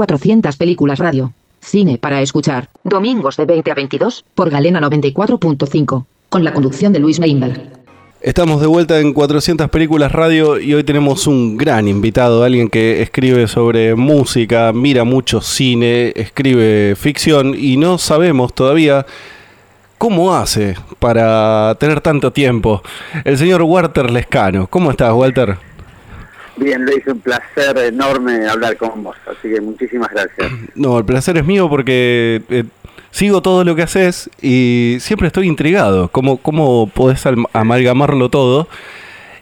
400 0.00 0.56
películas 0.56 0.98
radio. 0.98 1.34
Cine 1.60 1.98
para 1.98 2.22
escuchar. 2.22 2.70
Domingos 2.84 3.36
de 3.36 3.44
20 3.44 3.70
a 3.70 3.74
22 3.74 4.24
por 4.34 4.48
Galena 4.48 4.80
94.5. 4.80 6.06
Con 6.30 6.42
la 6.42 6.54
conducción 6.54 6.94
de 6.94 7.00
Luis 7.00 7.20
Meinberg. 7.20 7.68
Estamos 8.22 8.62
de 8.62 8.66
vuelta 8.66 8.98
en 8.98 9.12
400 9.12 9.68
películas 9.68 10.10
radio 10.10 10.58
y 10.58 10.72
hoy 10.72 10.84
tenemos 10.84 11.26
un 11.26 11.58
gran 11.58 11.86
invitado, 11.86 12.44
alguien 12.44 12.70
que 12.70 13.02
escribe 13.02 13.46
sobre 13.46 13.94
música, 13.94 14.72
mira 14.72 15.04
mucho 15.04 15.42
cine, 15.42 16.14
escribe 16.16 16.94
ficción 16.96 17.54
y 17.54 17.76
no 17.76 17.98
sabemos 17.98 18.54
todavía 18.54 19.04
cómo 19.98 20.34
hace 20.34 20.76
para 20.98 21.76
tener 21.78 22.00
tanto 22.00 22.32
tiempo. 22.32 22.82
El 23.22 23.36
señor 23.36 23.60
Walter 23.64 24.10
Lescano. 24.10 24.66
¿Cómo 24.66 24.92
estás, 24.92 25.12
Walter? 25.12 25.58
Bien, 26.56 26.84
Luis, 26.84 27.06
un 27.06 27.20
placer 27.20 27.76
enorme 27.78 28.46
hablar 28.46 28.76
con 28.76 29.02
vos, 29.02 29.16
así 29.26 29.48
que 29.48 29.60
muchísimas 29.60 30.10
gracias. 30.10 30.50
No, 30.74 30.98
el 30.98 31.04
placer 31.04 31.36
es 31.36 31.44
mío 31.44 31.68
porque 31.68 32.42
eh, 32.48 32.64
sigo 33.10 33.42
todo 33.42 33.64
lo 33.64 33.74
que 33.74 33.82
haces 33.82 34.30
y 34.42 34.96
siempre 35.00 35.26
estoy 35.26 35.46
intrigado. 35.46 36.08
¿Cómo, 36.08 36.36
cómo 36.38 36.88
podés 36.88 37.24
amalgamarlo 37.52 38.28
todo? 38.28 38.68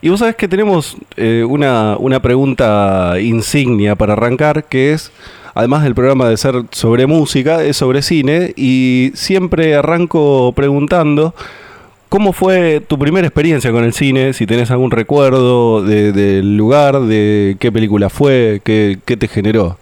Y 0.01 0.11
vos 0.11 0.21
sabés 0.21 0.37
que 0.37 0.47
tenemos 0.47 0.97
eh, 1.17 1.45
una, 1.49 1.97
una 1.97 2.23
pregunta 2.23 3.17
insignia 3.21 3.97
para 3.97 4.13
arrancar, 4.13 4.65
que 4.65 4.93
es, 4.93 5.11
además 5.55 5.83
del 5.83 5.95
programa 5.95 6.29
de 6.29 6.37
ser 6.37 6.55
sobre 6.71 7.07
música, 7.07 7.65
es 7.65 7.77
sobre 7.79 8.03
cine, 8.03 8.53
y 8.57 9.11
siempre 9.15 9.75
arranco 9.75 10.53
preguntando 10.55 11.35
¿Cómo 12.09 12.33
fue 12.33 12.81
tu 12.81 12.99
primera 12.99 13.27
experiencia 13.27 13.71
con 13.71 13.85
el 13.85 13.93
cine? 13.93 14.33
Si 14.33 14.47
tenés 14.47 14.71
algún 14.71 14.91
recuerdo 14.91 15.83
del 15.83 16.57
lugar, 16.57 17.01
de 17.03 17.57
qué 17.61 17.71
película 17.71 18.09
fue, 18.09 18.63
qué, 18.65 18.99
te 19.05 19.29
generó. 19.29 19.79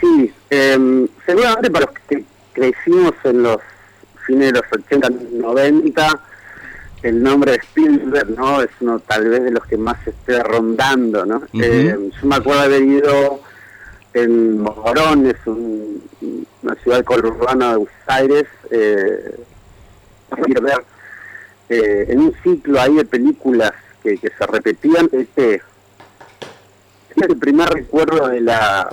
Sí, 0.00 0.30
em, 0.50 1.08
seguramente 1.24 1.70
para 1.70 1.86
los 1.86 1.94
que 2.06 2.24
crecimos 2.52 3.14
en 3.24 3.42
los 3.42 3.56
cines 4.26 4.52
de 4.52 4.60
los 4.60 4.70
80, 4.70 5.08
90, 5.32 6.20
el 7.04 7.22
nombre 7.22 7.52
de 7.52 7.58
Spielberg, 7.58 8.30
¿no? 8.36 8.60
Es 8.60 8.70
uno 8.80 8.98
tal 9.00 9.30
vez 9.30 9.44
de 9.44 9.50
los 9.50 9.64
que 9.64 9.78
más 9.78 9.96
esté 10.06 10.42
rondando, 10.42 11.24
¿no? 11.24 11.42
Em, 11.54 12.10
yo 12.10 12.28
me 12.28 12.36
acuerdo 12.36 12.60
haber 12.60 12.82
ido 12.82 13.40
en 14.12 14.60
Morón, 14.60 15.26
es 15.26 15.36
una 15.46 16.74
ciudad 16.82 17.02
conurbana 17.04 17.70
de 17.70 17.76
Buenos 17.76 17.94
Aires, 18.06 18.44
eh, 18.70 19.36
ver 20.36 20.84
eh, 21.68 22.06
en 22.08 22.20
un 22.20 22.34
ciclo 22.42 22.80
ahí 22.80 22.94
de 22.94 23.04
películas 23.04 23.72
que, 24.02 24.16
se 24.16 24.46
repetían, 24.46 25.08
este 25.12 25.56
es 25.56 25.62
el 27.16 27.36
primer 27.36 27.68
recuerdo 27.68 28.28
de 28.28 28.40
la 28.40 28.88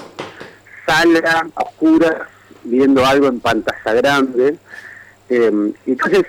sala 0.86 1.48
oscura 1.56 2.28
viendo 2.64 3.06
algo 3.06 3.28
en 3.28 3.40
pantalla 3.40 3.94
grande. 3.94 4.58
Eh, 5.30 5.74
entonces, 5.86 6.26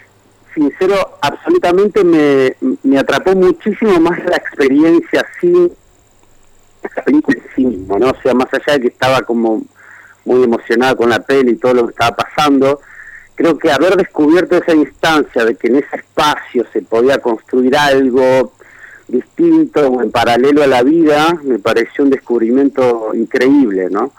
sincero, 0.55 1.19
absolutamente 1.21 2.05
me, 2.05 2.55
me 2.83 2.99
atrapó 2.99 3.35
muchísimo 3.35 3.99
más 4.01 4.25
la 4.25 4.37
experiencia 4.37 5.27
sin 5.41 5.73
la 6.95 7.03
película 7.03 7.39
en 7.39 7.55
sí 7.55 7.65
mismo, 7.65 7.99
¿no? 7.99 8.11
O 8.11 8.23
sea, 8.23 8.35
más 8.35 8.49
allá 8.53 8.75
de 8.75 8.81
que 8.83 8.89
estaba 8.89 9.23
como 9.23 9.63
muy 10.25 10.43
emocionada 10.43 10.95
con 10.95 11.11
la 11.11 11.21
peli 11.21 11.53
y 11.53 11.57
todo 11.57 11.75
lo 11.75 11.87
que 11.87 11.93
estaba 11.93 12.17
pasando, 12.17 12.81
creo 13.37 13.59
que 13.59 13.71
haber 13.71 13.97
descubierto 13.97 14.57
esa 14.57 14.75
instancia 14.75 15.45
de 15.45 15.55
que 15.55 15.69
en 15.69 15.77
ese 15.77 15.97
espacio 15.97 16.67
se 16.73 16.83
podía 16.83 17.19
construir 17.19 17.77
algo 17.77 18.53
distinto 19.07 19.89
o 19.89 20.03
en 20.03 20.11
paralelo 20.11 20.63
a 20.63 20.67
la 20.67 20.83
vida, 20.83 21.39
me 21.45 21.59
pareció 21.59 22.03
un 22.03 22.11
descubrimiento 22.11 23.13
increíble, 23.15 23.89
¿no? 23.91 24.13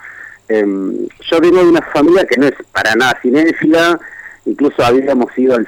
Em, 0.48 1.08
yo 1.30 1.42
vengo 1.42 1.58
de 1.58 1.70
una 1.70 1.82
familia 1.82 2.26
que 2.26 2.40
no 2.40 2.48
es 2.48 2.54
para 2.72 2.96
nada 2.96 3.20
cinéfila, 3.22 4.00
incluso 4.46 4.86
habíamos 4.86 5.38
ido 5.38 5.56
al 5.56 5.68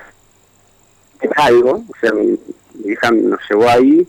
algo, 1.36 1.84
o 1.88 1.94
sea, 2.00 2.14
mi, 2.14 2.40
hija 2.86 3.12
nos 3.12 3.40
llevó 3.50 3.68
ahí, 3.68 4.08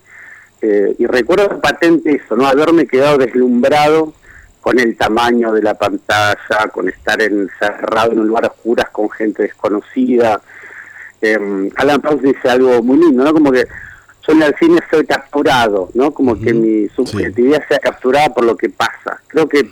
eh, 0.62 0.94
y 0.98 1.06
recuerdo 1.06 1.60
patente 1.60 2.20
eso, 2.22 2.37
¿no? 2.37 2.47
Haberme 2.47 2.87
quedado 2.87 3.19
deslumbrado 3.19 4.12
con 4.60 4.78
el 4.78 4.97
tamaño 4.97 5.53
de 5.53 5.62
la 5.62 5.75
pantalla, 5.75 6.69
con 6.72 6.88
estar 6.88 7.21
encerrado 7.22 8.12
en 8.12 8.21
un 8.21 8.28
lugar 8.28 8.47
oscuras 8.47 8.91
con 8.91 9.09
gente 9.10 9.43
desconocida. 9.43 10.41
Eh, 11.22 11.71
Alan 11.76 12.00
Paus 12.00 12.22
dice 12.22 12.48
algo 12.48 12.82
muy 12.82 12.99
lindo, 12.99 13.25
¿no? 13.25 13.32
Como 13.32 13.50
que 13.50 13.66
yo 14.26 14.32
en 14.32 14.43
el 14.43 14.54
cine 14.56 14.81
soy 14.91 15.06
capturado, 15.06 15.91
¿no? 15.94 16.12
Como 16.12 16.38
que 16.38 16.53
mi 16.53 16.88
subjetividad 16.88 17.66
sea 17.69 17.78
capturada 17.78 18.28
por 18.34 18.44
lo 18.44 18.56
que 18.56 18.69
pasa. 18.69 19.20
Creo 19.28 19.49
que 19.49 19.69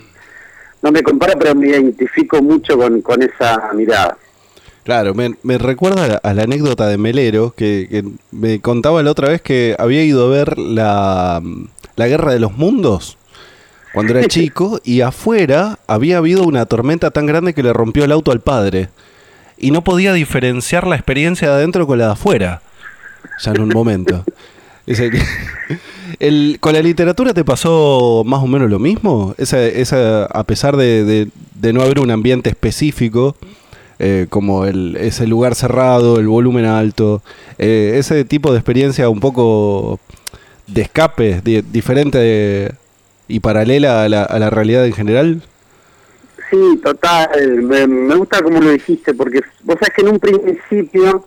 no 0.83 0.91
me 0.91 1.03
compara, 1.03 1.35
pero 1.39 1.55
me 1.55 1.69
identifico 1.69 2.41
mucho 2.43 2.79
con, 2.79 3.03
con 3.03 3.23
esa 3.23 3.73
mirada. 3.75 4.17
Claro, 4.85 5.13
me, 5.13 5.35
me 5.43 5.59
recuerda 5.59 6.19
a 6.23 6.33
la, 6.35 6.43
anécdota 6.43 6.87
de 6.87 6.97
Melero, 6.97 7.53
que, 7.55 7.89
que, 7.91 8.05
me 8.31 8.61
contaba 8.61 9.03
la 9.03 9.11
otra 9.11 9.29
vez 9.29 9.43
que 9.43 9.77
había 9.79 10.03
ido 10.03 10.27
a 10.27 10.31
ver 10.31 10.57
la, 10.57 11.43
la 11.97 12.09
Guerra 12.09 12.33
de 12.33 12.41
los 12.41 12.57
Mundos 12.57 13.18
cuando 13.93 14.17
era 14.17 14.27
chico 14.29 14.81
y 14.85 15.01
afuera 15.01 15.79
había 15.87 16.19
habido 16.19 16.45
una 16.45 16.67
tormenta 16.67 17.11
tan 17.11 17.27
grande 17.27 17.55
que 17.55 17.63
le 17.63 17.73
rompió 17.73 18.05
el 18.05 18.13
auto 18.13 18.33
al 18.33 18.41
padre 18.41 18.89
y 19.57 19.71
no 19.71 19.83
podía 19.83 20.13
diferenciar 20.13 20.87
la 20.87 20.97
experiencia 20.97 21.49
de 21.49 21.55
adentro 21.55 21.87
con 21.87 21.99
la 21.99 22.07
de 22.07 22.13
afuera, 22.13 22.63
ya 23.43 23.53
en 23.53 23.61
un 23.61 23.69
momento. 23.71 24.25
el, 26.19 26.59
¿Con 26.61 26.73
la 26.73 26.81
literatura 26.81 27.35
te 27.35 27.45
pasó 27.45 28.23
más 28.25 28.43
o 28.43 28.47
menos 28.47 28.71
lo 28.71 28.79
mismo? 28.79 29.35
Esa, 29.39 29.65
esa, 29.65 30.25
a 30.25 30.45
pesar 30.45 30.77
de, 30.77 31.29
de, 31.55 31.73
no 31.73 31.83
haber 31.83 32.01
un 32.01 32.11
ambiente 32.11 32.51
específico, 32.51 33.37
eh, 33.99 34.27
como 34.31 34.65
el, 34.65 34.97
ese 34.97 35.27
lugar 35.27 35.55
cerrado, 35.55 36.19
el 36.19 36.29
volumen 36.29 36.65
alto, 36.65 37.23
eh, 37.59 37.95
ese 37.97 38.25
tipo 38.25 38.53
de 38.53 38.59
experiencia 38.59 39.09
un 39.09 39.21
poco 39.21 40.01
de 40.67 40.83
escape, 40.83 41.43
diferente 41.43 42.19
de, 42.19 42.73
y 43.29 43.41
paralela 43.41 44.03
a 44.03 44.09
la, 44.09 44.23
a 44.25 44.39
la 44.39 44.51
realidad 44.51 44.87
en 44.87 44.93
general? 44.95 45.43
Sí, 46.51 46.81
total. 46.83 47.63
Me, 47.63 48.15
gusta 48.17 48.43
como 48.43 48.61
lo 48.61 48.71
dijiste, 48.71 49.13
porque 49.15 49.41
vos 49.65 49.77
sabés 49.79 49.95
que 49.95 50.03
en 50.03 50.09
un 50.09 50.19
principio 50.19 51.25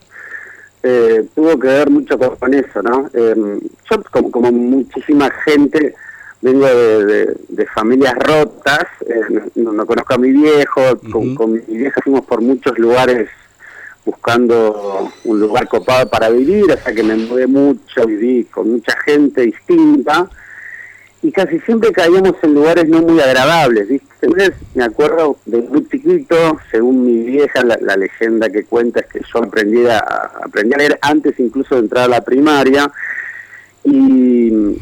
eh, 0.82 1.26
tuvo 1.36 1.60
que 1.60 1.68
ver 1.68 1.90
mucho 1.90 2.18
con, 2.18 2.54
eso, 2.54 2.82
¿no? 2.82 3.10
Eh, 3.14 3.60
yo, 3.90 4.04
como, 4.12 4.32
como 4.32 4.52
muchísima 4.52 5.30
gente, 5.46 5.94
vengo 6.42 6.66
de, 6.66 7.38
de, 7.50 7.66
familias 7.68 8.16
rotas, 8.16 8.88
eh, 9.08 9.50
no, 9.56 9.86
conozco 9.86 10.16
a 10.16 10.18
mi 10.18 10.32
viejo, 10.32 10.82
con, 11.12 11.36
con, 11.36 11.54
mi 11.54 11.78
vieja 11.78 12.02
fuimos 12.04 12.26
por 12.26 12.42
muchos 12.42 12.78
lugares 12.80 13.30
buscando 14.04 15.12
un 15.26 15.40
lugar 15.40 15.68
copado 15.68 16.10
para 16.10 16.30
vivir, 16.32 16.72
o 16.72 16.78
sea 16.78 16.92
que 16.92 17.04
me 17.04 17.16
mudé 17.16 17.46
mucho, 17.46 18.08
viví 18.08 18.46
con 18.46 18.72
mucha 18.72 19.00
gente 19.06 19.42
distinta 19.42 20.28
y 21.24 21.32
casi 21.32 21.60
siempre 21.60 21.92
caíamos 21.92 22.34
en 22.42 22.54
lugares 22.54 22.88
no 22.88 23.02
muy 23.02 23.20
agradables, 23.20 23.88
¿viste? 23.88 24.28
Me 24.74 24.84
acuerdo 24.84 25.38
de 25.46 25.62
muy 25.62 25.88
chiquito, 25.88 26.36
según 26.72 27.06
mi 27.06 27.24
vieja, 27.24 27.64
la, 27.64 27.96
leyenda 27.96 28.50
que 28.50 28.64
cuenta 28.64 29.02
es 29.02 29.08
que 29.08 29.22
yo 29.32 29.44
aprendí 29.44 29.86
a, 29.86 30.00
aprendí 30.00 30.74
a 30.74 30.78
leer 30.78 31.00
antes 31.02 31.40
incluso 31.40 31.76
de 31.76 31.82
entrar 31.82 32.06
a 32.06 32.08
la 32.08 32.22
primaria, 32.22 32.92
y 33.84 34.80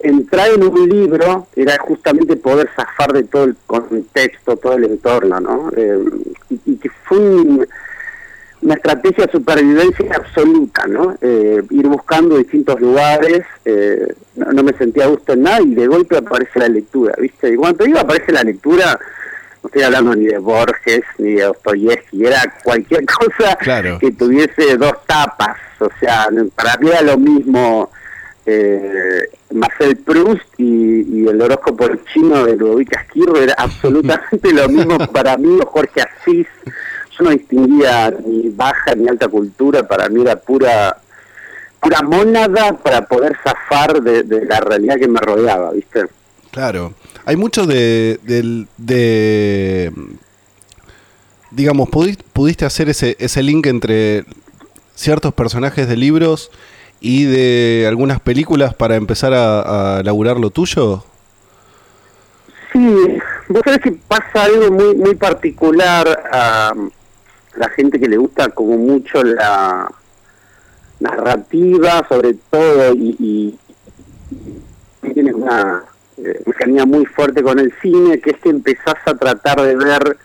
entrar 0.00 0.50
en 0.50 0.64
un 0.64 0.88
libro 0.88 1.46
era 1.56 1.78
justamente 1.78 2.36
poder 2.36 2.68
zafar 2.76 3.12
de 3.12 3.24
todo 3.24 3.44
el 3.44 3.56
contexto, 3.66 4.56
todo 4.56 4.74
el 4.74 4.84
entorno, 4.84 5.40
¿no? 5.40 5.70
Eh, 5.76 5.98
y, 6.50 6.60
y, 6.66 6.76
que 6.76 6.90
fue 7.04 7.18
un 7.18 7.66
una 8.66 8.74
estrategia 8.74 9.26
de 9.26 9.32
supervivencia 9.32 10.10
absoluta, 10.16 10.88
¿no? 10.88 11.16
Eh, 11.20 11.62
ir 11.70 11.86
buscando 11.86 12.36
distintos 12.36 12.80
lugares, 12.80 13.44
eh, 13.64 14.12
no, 14.34 14.62
me 14.64 14.72
sentía 14.72 15.04
a 15.04 15.06
gusto 15.06 15.34
en 15.34 15.42
nada 15.42 15.62
y 15.62 15.72
de 15.76 15.86
golpe 15.86 16.16
aparece 16.16 16.58
la 16.58 16.68
lectura, 16.68 17.14
¿viste? 17.16 17.50
Y 17.50 17.54
cuando 17.54 17.86
iba 17.86 18.00
aparece 18.00 18.32
la 18.32 18.42
lectura, 18.42 18.98
no 19.62 19.68
estoy 19.68 19.82
hablando 19.82 20.16
ni 20.16 20.26
de 20.26 20.38
Borges 20.38 21.02
ni 21.18 21.34
de 21.34 21.42
Dostoyevsky, 21.42 22.26
era 22.26 22.42
cualquier 22.64 23.04
cosa 23.20 23.56
que 24.00 24.10
tuviese 24.10 24.76
dos 24.76 24.94
tapas, 25.06 25.58
o 25.78 25.88
sea, 26.00 26.28
para 26.56 26.76
mí 26.78 26.88
era 26.88 27.02
lo 27.02 27.18
mismo 27.18 27.92
eh, 28.46 29.28
Marcel 29.52 29.96
Proust 29.98 30.42
y, 30.58 31.26
el 31.28 31.40
horóscopo 31.40 31.88
chino 32.12 32.44
de 32.44 32.56
Ludovic 32.56 32.96
Esquirro, 32.96 33.36
era 33.40 33.54
absolutamente 33.58 34.52
lo 34.52 34.68
mismo 34.68 34.98
para 35.12 35.36
mí, 35.36 35.56
Jorge 35.66 36.02
Asís, 36.02 36.48
yo 37.18 37.24
no 37.24 37.30
distinguía 37.30 38.10
ni 38.24 38.48
baja 38.50 38.94
ni 38.94 39.08
alta 39.08 39.28
cultura, 39.28 39.86
para 39.86 40.08
mí 40.08 40.22
era 40.22 40.36
pura 40.36 40.96
pura 41.80 42.02
mónada 42.02 42.72
para 42.72 43.06
poder 43.06 43.36
zafar 43.44 44.02
de, 44.02 44.24
la 44.46 44.60
realidad 44.60 44.96
que 44.98 45.08
me 45.08 45.20
rodeaba, 45.20 45.72
¿viste? 45.72 46.06
Claro, 46.50 46.94
hay 47.24 47.36
mucho 47.36 47.66
de, 47.66 48.18
de, 48.76 49.92
digamos, 51.50 51.88
pudiste, 51.90 52.64
hacer 52.64 52.88
ese, 52.88 53.16
ese 53.20 53.42
link 53.42 53.66
entre 53.66 54.24
ciertos 54.94 55.34
personajes 55.34 55.86
de 55.88 55.96
libros 55.96 56.50
y 57.00 57.24
de 57.24 57.84
algunas 57.86 58.20
películas 58.20 58.74
para 58.74 58.96
empezar 58.96 59.34
a, 59.34 59.98
a 59.98 60.02
laburar 60.02 60.38
lo 60.38 60.50
tuyo? 60.50 61.04
Sí, 62.72 62.94
vos 63.48 63.62
sabés 63.64 63.80
que 63.80 63.92
pasa 63.92 64.44
algo 64.44 64.70
muy 64.70 64.94
muy 64.94 65.14
particular 65.14 66.24
a 66.32 66.72
la 67.56 67.68
gente 67.70 67.98
que 67.98 68.08
le 68.08 68.16
gusta 68.16 68.48
como 68.50 68.76
mucho 68.76 69.22
la 69.22 69.90
narrativa, 71.00 72.06
sobre 72.08 72.34
todo, 72.50 72.94
y, 72.94 73.58
y 75.02 75.12
tienes 75.12 75.34
una 75.34 75.84
eh, 76.18 76.84
muy 76.86 77.04
fuerte 77.06 77.42
con 77.42 77.58
el 77.58 77.72
cine, 77.80 78.20
que 78.20 78.30
es 78.30 78.36
que 78.38 78.48
empezás 78.48 78.96
a 79.04 79.14
tratar 79.14 79.60
de 79.60 79.76
ver 79.76 80.16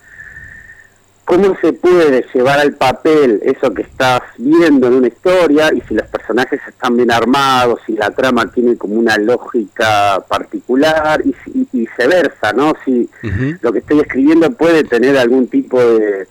cómo 1.26 1.56
se 1.62 1.74
puede 1.74 2.26
llevar 2.34 2.60
al 2.60 2.74
papel 2.74 3.42
eso 3.44 3.74
que 3.74 3.84
estás 3.84 4.22
viendo 4.38 4.88
en 4.88 4.94
una 4.94 5.08
historia 5.08 5.72
y 5.74 5.82
si 5.82 5.94
los 5.94 6.08
personajes 6.08 6.60
están 6.68 6.98
bien 6.98 7.12
armados, 7.12 7.80
si 7.86 7.94
la 7.94 8.12
trama 8.12 8.52
tiene 8.52 8.76
como 8.76 8.96
una 8.96 9.18
lógica 9.18 10.24
particular 10.28 11.22
y, 11.24 11.36
viceversa, 11.72 12.54
¿no? 12.54 12.74
Si 12.84 13.10
lo 13.62 13.72
que 13.72 13.80
estoy 13.80 14.00
escribiendo 14.02 14.52
puede 14.52 14.84
tener 14.84 15.18
algún 15.18 15.48
tipo 15.48 15.82
de 15.82 16.28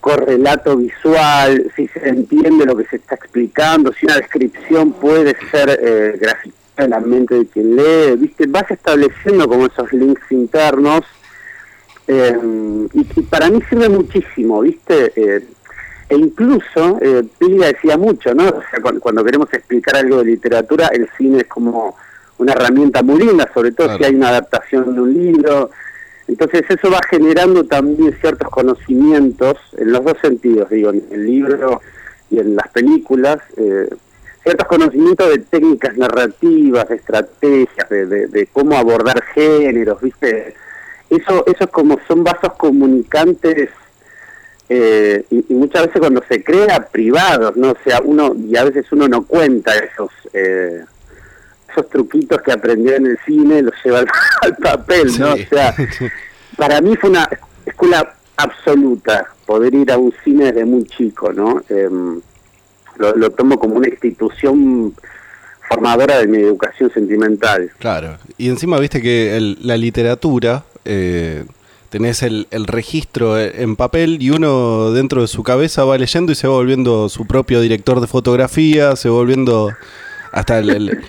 correlato 0.00 0.76
visual, 0.76 1.70
si 1.76 1.88
se 1.88 2.08
entiende 2.08 2.64
lo 2.64 2.76
que 2.76 2.86
se 2.86 2.96
está 2.96 3.14
explicando, 3.14 3.92
si 3.92 4.06
una 4.06 4.16
descripción 4.16 4.92
puede 4.92 5.36
ser 5.50 5.78
eh, 5.82 6.18
gráfica 6.20 6.56
en 6.78 6.90
la 6.90 7.00
mente 7.00 7.34
de 7.34 7.46
quien 7.46 7.76
lee, 7.76 8.16
¿viste? 8.16 8.46
Vas 8.48 8.70
estableciendo 8.70 9.46
como 9.48 9.66
esos 9.66 9.92
links 9.92 10.22
internos 10.30 11.04
eh, 12.12 12.36
y, 12.92 13.22
para 13.22 13.48
mí 13.50 13.60
sirve 13.68 13.88
muchísimo, 13.88 14.62
¿viste? 14.62 15.12
Eh, 15.14 15.46
e 16.08 16.16
incluso, 16.16 16.98
eh, 17.00 17.22
decía 17.38 17.96
mucho, 17.96 18.34
¿no? 18.34 18.48
O 18.48 18.62
sea, 18.68 18.80
cuando, 19.00 19.24
queremos 19.24 19.52
explicar 19.54 19.96
algo 19.96 20.18
de 20.18 20.24
literatura, 20.24 20.88
el 20.88 21.08
cine 21.16 21.42
es 21.42 21.46
como 21.46 21.96
una 22.38 22.52
herramienta 22.54 23.04
muy 23.04 23.20
linda, 23.20 23.48
sobre 23.54 23.70
todo 23.70 23.96
si 23.96 24.02
hay 24.02 24.16
una 24.16 24.30
adaptación 24.30 24.92
de 24.92 25.00
un 25.00 25.14
libro. 25.14 25.70
Entonces 26.30 26.62
eso 26.68 26.88
va 26.92 27.00
generando 27.10 27.64
también 27.64 28.16
ciertos 28.20 28.48
conocimientos, 28.50 29.56
en 29.76 29.90
los 29.90 30.04
dos 30.04 30.16
sentidos, 30.22 30.70
digo, 30.70 30.90
en 30.90 31.02
el 31.10 31.26
libro 31.26 31.80
y 32.30 32.38
en 32.38 32.54
las 32.54 32.68
películas, 32.68 33.38
eh, 33.56 33.88
ciertos 34.44 34.68
conocimientos 34.68 35.28
de 35.28 35.38
técnicas 35.38 35.96
narrativas, 35.96 36.88
de 36.88 36.94
estrategias, 36.94 37.88
de, 37.90 38.48
cómo 38.52 38.76
abordar 38.76 39.20
géneros, 39.34 40.00
¿viste? 40.00 40.54
eso, 41.10 41.44
eso 41.46 41.64
es 41.64 41.70
como 41.70 41.98
son 42.06 42.22
vasos 42.22 42.52
comunicantes 42.56 43.70
eh, 44.68 45.24
y, 45.30 45.52
muchas 45.52 45.86
veces 45.86 45.98
cuando 45.98 46.22
se 46.28 46.44
crea 46.44 46.88
privados, 46.92 47.56
¿no? 47.56 47.72
O 47.72 47.76
sea, 47.84 48.00
uno, 48.04 48.36
y 48.36 48.56
a 48.56 48.62
veces 48.62 48.86
uno 48.92 49.08
no 49.08 49.26
cuenta 49.26 49.74
esos, 49.74 50.12
eh, 50.32 50.84
esos 51.70 51.88
truquitos 51.88 52.40
que 52.42 52.52
aprendió 52.52 52.94
en 52.94 53.06
el 53.06 53.18
cine, 53.24 53.62
los 53.62 53.74
lleva 53.84 54.00
al, 54.42 54.56
papel, 54.62 55.08
¿no? 55.18 55.34
O 55.34 55.36
sea, 55.36 55.74
para 56.56 56.80
mí 56.80 56.96
fue 56.96 57.10
una 57.10 57.28
escuela 57.64 58.14
absoluta 58.36 59.26
poder 59.46 59.74
ir 59.74 59.90
a 59.92 59.98
un 59.98 60.14
cine 60.24 60.46
desde 60.46 60.64
muy 60.64 60.84
chico, 60.84 61.32
¿no? 61.32 61.62
Em, 61.68 62.20
lo, 62.98 63.30
tomo 63.30 63.58
como 63.58 63.76
una 63.76 63.88
institución 63.88 64.94
formadora 65.68 66.18
de 66.18 66.26
mi 66.26 66.38
educación 66.38 66.90
sentimental. 66.92 67.70
Claro, 67.78 68.18
y 68.36 68.48
encima 68.48 68.78
viste 68.78 69.00
que 69.00 69.56
la 69.60 69.76
literatura 69.76 70.64
eh, 70.84 71.44
tenés 71.90 72.22
el, 72.22 72.46
registro 72.50 73.38
en 73.38 73.76
papel 73.76 74.18
y 74.20 74.30
uno 74.30 74.92
dentro 74.92 75.22
de 75.22 75.28
su 75.28 75.42
cabeza 75.42 75.84
va 75.84 75.98
leyendo 75.98 76.32
y 76.32 76.34
se 76.34 76.46
va 76.46 76.54
volviendo 76.54 77.08
su 77.08 77.26
propio 77.26 77.60
director 77.60 78.00
de 78.00 78.06
fotografía, 78.06 78.96
se 78.96 79.08
va 79.08 79.16
volviendo 79.16 79.70
hasta 80.32 80.58
el, 80.58 81.00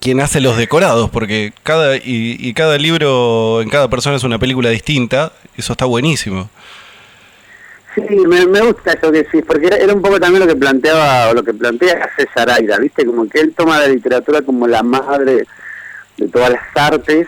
quien 0.00 0.20
hace 0.20 0.40
los 0.40 0.56
decorados, 0.56 1.10
porque 1.10 1.52
cada 1.62 1.96
y, 1.96 2.52
cada 2.54 2.78
libro 2.78 3.60
en 3.62 3.70
cada 3.70 3.88
persona 3.88 4.16
es 4.16 4.24
una 4.24 4.38
película 4.38 4.70
distinta, 4.70 5.32
eso 5.56 5.72
está 5.72 5.84
buenísimo. 5.84 6.50
Sí, 7.94 8.02
me, 8.26 8.60
gusta 8.60 8.92
eso 8.92 9.10
que 9.10 9.26
sí, 9.32 9.40
porque 9.40 9.68
era, 9.68 9.94
un 9.94 10.02
poco 10.02 10.20
también 10.20 10.40
lo 10.40 10.46
que 10.46 10.58
planteaba, 10.58 11.32
lo 11.32 11.42
que 11.42 11.54
plantea 11.54 12.10
César 12.16 12.50
Aira, 12.50 12.78
¿viste? 12.78 13.06
Como 13.06 13.26
que 13.26 13.40
él 13.40 13.54
toma 13.56 13.78
la 13.78 13.88
literatura 13.88 14.42
como 14.42 14.66
la 14.66 14.82
madre 14.82 15.46
de 16.18 16.28
todas 16.28 16.50
las 16.50 16.62
artes 16.74 17.26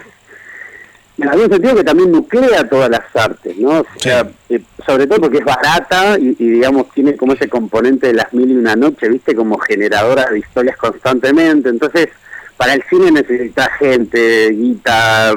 en 1.19 1.29
algún 1.29 1.50
sentido 1.50 1.75
que 1.75 1.85
también 1.85 2.12
nuclea 2.12 2.69
todas 2.69 2.88
las 2.88 3.05
artes, 3.15 3.56
¿no? 3.59 3.81
O 3.81 3.87
sea, 3.97 4.29
eh, 4.49 4.61
sobre 4.87 5.06
todo 5.06 5.23
porque 5.23 5.38
es 5.38 5.44
barata 5.44 6.17
y, 6.19 6.35
digamos 6.35 6.91
tiene 6.93 7.17
como 7.17 7.32
ese 7.32 7.49
componente 7.49 8.06
de 8.06 8.15
las 8.15 8.32
mil 8.32 8.50
y 8.50 8.56
una 8.56 8.76
noche, 8.76 9.09
¿viste? 9.09 9.35
Como 9.35 9.59
generadora 9.59 10.31
de 10.31 10.38
historias 10.38 10.76
constantemente. 10.76 11.70
Entonces, 11.70 12.09
para 12.56 12.75
el 12.75 12.85
cine 12.88 13.11
necesita 13.11 13.69
gente, 13.79 14.50
guita, 14.50 15.35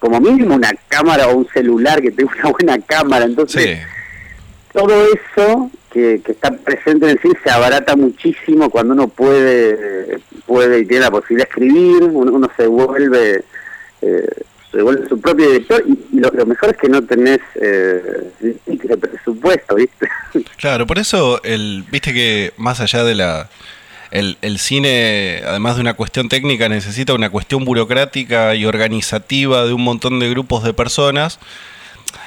como 0.00 0.20
mínimo 0.20 0.56
una 0.56 0.72
cámara 0.88 1.28
o 1.28 1.36
un 1.36 1.48
celular 1.48 2.02
que 2.02 2.10
tenga 2.10 2.32
una 2.40 2.50
buena 2.50 2.78
cámara. 2.80 3.26
Entonces, 3.26 3.78
todo 4.72 4.92
eso 5.06 5.70
que, 5.92 6.20
está 6.26 6.50
presente 6.50 7.06
en 7.06 7.12
el 7.12 7.20
cine 7.20 7.34
se 7.44 7.50
abarata 7.50 7.94
muchísimo 7.94 8.70
cuando 8.70 8.94
uno 8.94 9.06
puede, 9.06 10.18
puede 10.46 10.80
y 10.80 10.84
tiene 10.84 11.04
la 11.04 11.10
posibilidad 11.12 11.46
de 11.46 11.50
escribir, 11.50 12.02
uno, 12.02 12.50
se 12.56 12.66
vuelve... 12.66 13.44
Eh, 14.02 14.42
se 14.76 14.82
vuelve 14.82 15.08
su 15.08 15.18
propio 15.18 15.46
director 15.46 15.82
y, 15.86 16.20
lo, 16.20 16.46
mejor 16.46 16.70
es 16.70 16.76
que 16.76 16.88
no 16.88 17.02
tenés 17.02 17.40
eh, 17.54 18.30
presupuesto, 19.00 19.74
¿viste? 19.74 20.08
Claro, 20.58 20.86
por 20.86 20.98
eso, 20.98 21.42
el, 21.42 21.84
viste 21.90 22.12
que 22.12 22.52
más 22.56 22.80
allá 22.80 23.04
de 23.04 23.14
la... 23.14 23.48
El, 24.12 24.38
el, 24.40 24.58
cine, 24.58 25.42
además 25.44 25.74
de 25.74 25.80
una 25.80 25.94
cuestión 25.94 26.28
técnica, 26.28 26.68
necesita 26.68 27.12
una 27.12 27.28
cuestión 27.28 27.64
burocrática 27.64 28.54
y 28.54 28.64
organizativa 28.64 29.64
de 29.64 29.72
un 29.72 29.82
montón 29.82 30.20
de 30.20 30.30
grupos 30.30 30.62
de 30.62 30.72
personas, 30.72 31.40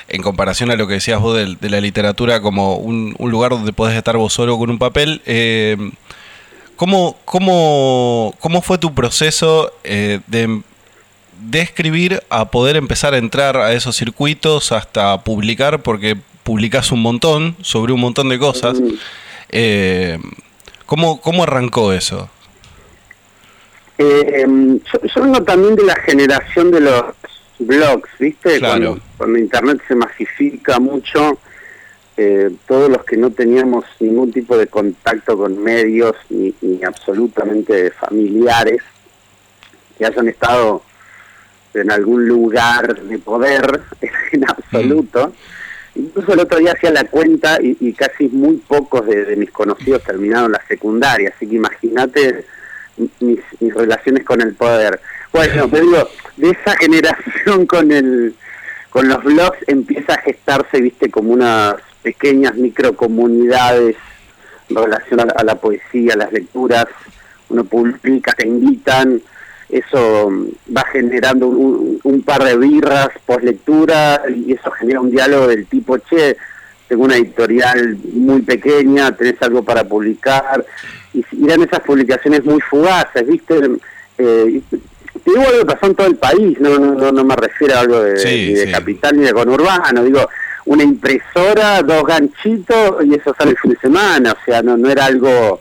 en 0.09 0.21
comparación 0.21 0.71
a 0.71 0.75
lo 0.75 0.87
que 0.87 0.95
decías 0.95 1.21
vos 1.21 1.37
de, 1.37 1.69
la 1.69 1.79
literatura 1.79 2.41
como 2.41 2.75
un, 2.75 3.15
lugar 3.19 3.51
donde 3.51 3.71
podés 3.71 3.95
estar 3.95 4.17
vos 4.17 4.33
solo 4.33 4.57
con 4.57 4.69
un 4.69 4.77
papel. 4.77 5.21
Eh, 5.25 5.77
¿cómo, 6.75 7.17
cómo, 7.25 8.35
cómo, 8.39 8.61
fue 8.61 8.77
tu 8.77 8.93
proceso 8.93 9.71
eh, 9.83 10.19
de 10.27 10.61
de 11.39 11.61
escribir 11.61 12.21
a 12.29 12.51
poder 12.51 12.75
empezar 12.75 13.13
a 13.13 13.17
entrar 13.17 13.57
a 13.57 13.73
esos 13.73 13.95
circuitos 13.95 14.71
hasta 14.71 15.23
publicar, 15.23 15.81
porque 15.81 16.17
publicas 16.43 16.91
un 16.91 17.01
montón 17.01 17.55
sobre 17.61 17.93
un 17.93 18.01
montón 18.01 18.29
de 18.29 18.39
cosas. 18.39 18.81
Eh, 19.49 20.17
¿cómo, 20.85 21.43
arrancó 21.43 21.93
eso? 21.93 22.29
Eh, 23.97 24.45
yo, 24.47 25.21
vengo 25.21 25.43
también 25.43 25.75
de 25.75 25.83
la 25.83 25.95
generación 25.95 26.71
de 26.71 26.81
los 26.81 27.03
blogs, 27.59 28.09
¿viste? 28.19 28.59
Cuando, 28.59 29.37
Internet 29.37 29.81
se 29.87 29.95
masifica 29.95 30.79
mucho, 30.79 31.37
eh, 32.17 32.49
todos 32.67 32.89
los 32.89 33.03
que 33.03 33.17
no 33.17 33.29
teníamos 33.31 33.85
ningún 33.99 34.31
tipo 34.31 34.57
de 34.57 34.67
contacto 34.67 35.37
con 35.37 35.61
medios 35.61 36.15
ni, 36.29 36.53
ni 36.61 36.83
absolutamente 36.83 37.91
familiares, 37.91 38.81
que 39.97 40.05
hayan 40.05 40.29
estado 40.29 40.81
en 41.73 41.91
algún 41.91 42.27
lugar 42.27 43.01
de 43.01 43.17
poder 43.19 43.81
en 44.31 44.49
absoluto. 44.49 45.33
Incluso 45.95 46.33
el 46.33 46.39
otro 46.39 46.59
día 46.59 46.73
hacía 46.73 46.91
la 46.91 47.05
cuenta 47.05 47.57
y, 47.61 47.93
casi 47.93 48.29
muy 48.29 48.57
pocos 48.57 49.05
de, 49.05 49.35
mis 49.35 49.51
conocidos 49.51 50.03
terminaron 50.03 50.51
la 50.51 50.61
secundaria, 50.67 51.33
así 51.35 51.47
que 51.47 51.55
imagínate 51.55 52.45
mis, 53.19 53.39
relaciones 53.73 54.23
con 54.23 54.41
el 54.41 54.53
poder. 54.53 54.99
Bueno, 55.33 55.67
te 55.67 55.81
digo, 55.81 56.09
de 56.37 56.49
esa 56.49 56.75
generación 56.77 57.65
con 57.65 57.91
el 57.91 58.35
con 58.89 59.07
los 59.07 59.23
blogs 59.23 59.59
empieza 59.67 60.13
a 60.13 60.21
gestarse, 60.21 60.81
viste, 60.81 61.11
como 61.11 61.31
unas 61.31 61.75
pequeñas 62.01 62.55
microcomunidades 62.55 63.95
en 64.69 64.75
relación 64.75 65.19
a, 65.19 65.43
la 65.43 65.55
poesía, 65.55 66.13
a 66.13 66.17
las 66.17 66.33
lecturas, 66.33 66.87
uno 67.49 67.63
publica, 67.65 68.33
te 68.33 68.47
invitan, 68.47 69.21
eso 69.69 70.31
va 70.75 70.83
generando 70.91 71.47
un, 71.47 72.21
par 72.25 72.43
de 72.43 72.57
birras 72.57 73.09
post 73.25 73.43
lectura 73.43 74.21
y 74.27 74.53
eso 74.53 74.71
genera 74.71 74.99
un 74.99 75.11
diálogo 75.11 75.47
del 75.47 75.67
tipo, 75.67 75.97
che, 75.99 76.35
tengo 76.87 77.03
una 77.03 77.15
editorial 77.15 77.97
muy 78.13 78.41
pequeña, 78.41 79.15
tenés 79.15 79.41
algo 79.41 79.63
para 79.63 79.83
publicar, 79.83 80.65
y 81.13 81.23
eran 81.45 81.61
esas 81.61 81.81
publicaciones 81.81 82.43
muy 82.43 82.59
fugaces, 82.61 83.27
¿viste? 83.27 83.59
Eh, 84.17 84.61
te 85.23 85.31
digo 85.31 85.43
algo 85.47 85.59
que 85.59 85.65
pasó 85.65 85.85
en 85.85 85.95
todo 85.95 86.07
el 86.07 86.15
país, 86.15 86.59
no 86.59 86.79
no, 86.79 87.11
no, 87.11 87.23
me 87.23 87.35
refiero 87.35 87.75
a 87.75 87.79
algo 87.81 88.01
de, 88.01 88.69
capital 88.71 89.17
ni 89.17 89.25
de 89.25 89.33
conurbano, 89.33 90.03
digo, 90.03 90.27
una 90.65 90.83
impresora, 90.83 91.81
dos 91.83 92.03
ganchitos 92.03 93.05
y 93.05 93.13
eso 93.13 93.35
sale 93.37 93.51
el 93.51 93.57
fin 93.57 93.71
de 93.71 93.79
semana, 93.79 94.33
o 94.33 94.45
sea, 94.45 94.61
no, 94.61 94.77
no 94.77 94.89
era 94.89 95.05
algo 95.05 95.59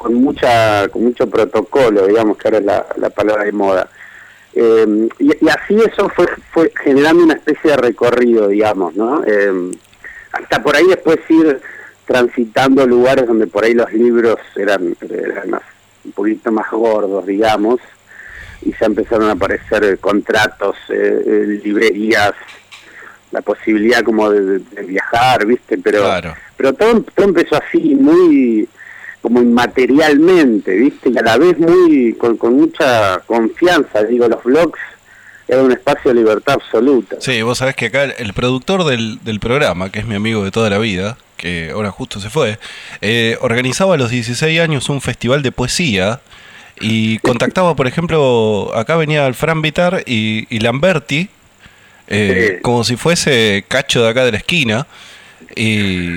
con 0.00 0.14
mucha 0.14 0.88
con 0.88 1.04
mucho 1.04 1.28
protocolo, 1.28 2.06
digamos 2.06 2.38
que 2.38 2.48
ahora 2.48 2.58
es 2.58 2.64
la, 2.96 3.10
palabra 3.10 3.44
de 3.44 3.52
moda. 3.52 3.90
Eh, 4.54 5.08
y, 5.18 5.48
así 5.48 5.76
eso 5.76 6.08
fue, 6.08 6.26
fue 6.52 6.72
generando 6.82 7.22
una 7.22 7.34
especie 7.34 7.72
de 7.72 7.76
recorrido, 7.76 8.48
digamos, 8.48 8.94
¿no? 8.96 9.22
Eh, 9.26 9.70
hasta 10.32 10.62
por 10.62 10.74
ahí 10.74 10.86
después 10.86 11.18
ir 11.28 11.60
transitando 12.06 12.86
lugares 12.86 13.26
donde 13.26 13.46
por 13.46 13.62
ahí 13.62 13.74
los 13.74 13.92
libros 13.92 14.38
eran, 14.56 14.96
más, 15.48 15.62
un 16.04 16.12
poquito 16.12 16.50
más 16.50 16.70
gordos, 16.70 17.26
digamos. 17.26 17.78
y 18.62 18.72
ya 18.72 18.86
empezaron 18.86 19.28
a 19.28 19.32
aparecer 19.32 19.98
contratos, 19.98 20.76
eh, 20.88 21.60
librerías, 21.62 22.32
la 23.32 23.42
posibilidad 23.42 24.02
como 24.02 24.30
de, 24.30 24.60
viajar, 24.82 25.44
¿viste? 25.44 25.76
Pero, 25.76 26.10
pero 26.56 26.72
todo, 26.72 27.02
todo 27.14 27.26
empezó 27.26 27.56
así, 27.56 27.94
muy 27.94 28.66
como 29.20 29.42
inmaterialmente, 29.42 30.74
¿viste? 30.76 31.10
Y 31.10 31.18
a 31.18 31.22
la 31.22 31.36
vez 31.36 31.58
muy 31.58 32.14
con, 32.14 32.36
con 32.36 32.54
mucha 32.54 33.20
confianza, 33.26 34.02
digo, 34.04 34.28
los 34.28 34.42
blogs 34.42 34.78
era 35.46 35.62
un 35.62 35.72
espacio 35.72 36.12
de 36.12 36.20
libertad 36.20 36.54
absoluta. 36.54 37.16
Sí, 37.20 37.42
vos 37.42 37.58
sabés 37.58 37.74
que 37.74 37.86
acá 37.86 38.04
el 38.04 38.32
productor 38.34 38.84
del, 38.84 39.18
del 39.24 39.40
programa, 39.40 39.90
que 39.90 39.98
es 39.98 40.06
mi 40.06 40.14
amigo 40.14 40.44
de 40.44 40.52
toda 40.52 40.70
la 40.70 40.78
vida, 40.78 41.16
que 41.40 41.70
ahora 41.72 41.90
justo 41.90 42.20
se 42.20 42.30
fue, 42.30 42.58
eh, 43.00 43.36
organizaba 43.40 43.94
a 43.94 43.96
los 43.96 44.10
16 44.10 44.60
años 44.60 44.88
un 44.88 45.00
festival 45.00 45.42
de 45.42 45.50
poesía 45.50 46.20
y 46.80 47.18
contactaba, 47.22 47.74
por 47.74 47.86
ejemplo, 47.86 48.70
acá 48.74 48.96
venía 48.96 49.26
el 49.26 49.34
Fran 49.34 49.62
Vitar 49.62 50.04
y, 50.06 50.58
Lamberti, 50.60 51.28
eh, 52.08 52.58
como 52.62 52.84
si 52.84 52.96
fuese 52.96 53.64
cacho 53.66 54.02
de 54.02 54.10
acá 54.10 54.24
de 54.24 54.32
la 54.32 54.38
esquina. 54.38 54.86
Y, 55.56 56.10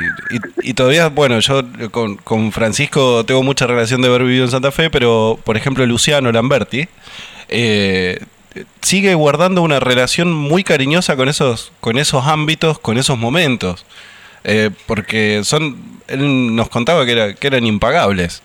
y, 0.62 0.74
todavía, 0.74 1.10
bueno, 1.10 1.40
yo 1.40 1.64
con, 1.92 2.18
con, 2.18 2.52
Francisco 2.52 3.26
tengo 3.26 3.42
mucha 3.42 3.66
relación 3.66 4.02
de 4.02 4.08
haber 4.08 4.24
vivido 4.24 4.46
en 4.46 4.52
Santa 4.52 4.72
Fe, 4.72 4.90
pero 4.90 5.40
por 5.44 5.58
ejemplo 5.58 5.86
Luciano 5.86 6.32
Lamberti 6.32 6.88
eh, 7.50 8.20
sigue 8.82 9.16
guardando 9.16 9.62
una 9.62 9.80
relación 9.80 10.32
muy 10.32 10.64
cariñosa 10.64 11.16
con 11.16 11.30
esos, 11.30 11.72
con 11.80 11.98
esos 11.98 12.26
ámbitos, 12.28 12.80
con 12.80 12.98
esos 12.98 13.18
momentos. 13.18 13.86
Eh, 14.44 14.72
porque 14.88 15.42
son, 15.44 15.78
él 16.08 16.56
nos 16.56 16.70
contaba 16.70 17.06
que, 17.06 17.14
era, 17.14 17.34
que 17.34 17.48
eran 17.48 17.66
impagables. 17.66 18.42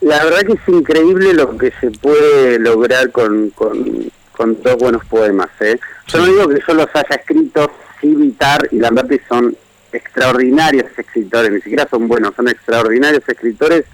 La 0.00 0.22
verdad 0.24 0.40
que 0.40 0.52
es 0.52 0.68
increíble 0.68 1.32
lo 1.32 1.56
que 1.56 1.72
se 1.80 1.90
puede 1.90 2.58
lograr 2.58 3.10
con, 3.10 3.50
con, 3.50 4.10
con 4.32 4.62
dos 4.62 4.76
buenos 4.76 5.04
poemas. 5.06 5.48
¿eh? 5.60 5.78
Yo 6.08 6.18
no 6.18 6.26
digo 6.26 6.48
que 6.48 6.60
yo 6.66 6.74
los 6.74 6.88
haya 6.92 7.16
escrito, 7.16 7.70
sí, 8.00 8.14
Vitar 8.14 8.68
y 8.70 8.78
Lamberti 8.78 9.20
son 9.28 9.56
extraordinarios 9.92 10.86
escritores, 10.96 11.50
ni 11.50 11.60
siquiera 11.60 11.86
son 11.88 12.08
buenos, 12.08 12.34
son 12.34 12.48
extraordinarios 12.48 13.22
escritores. 13.26 13.84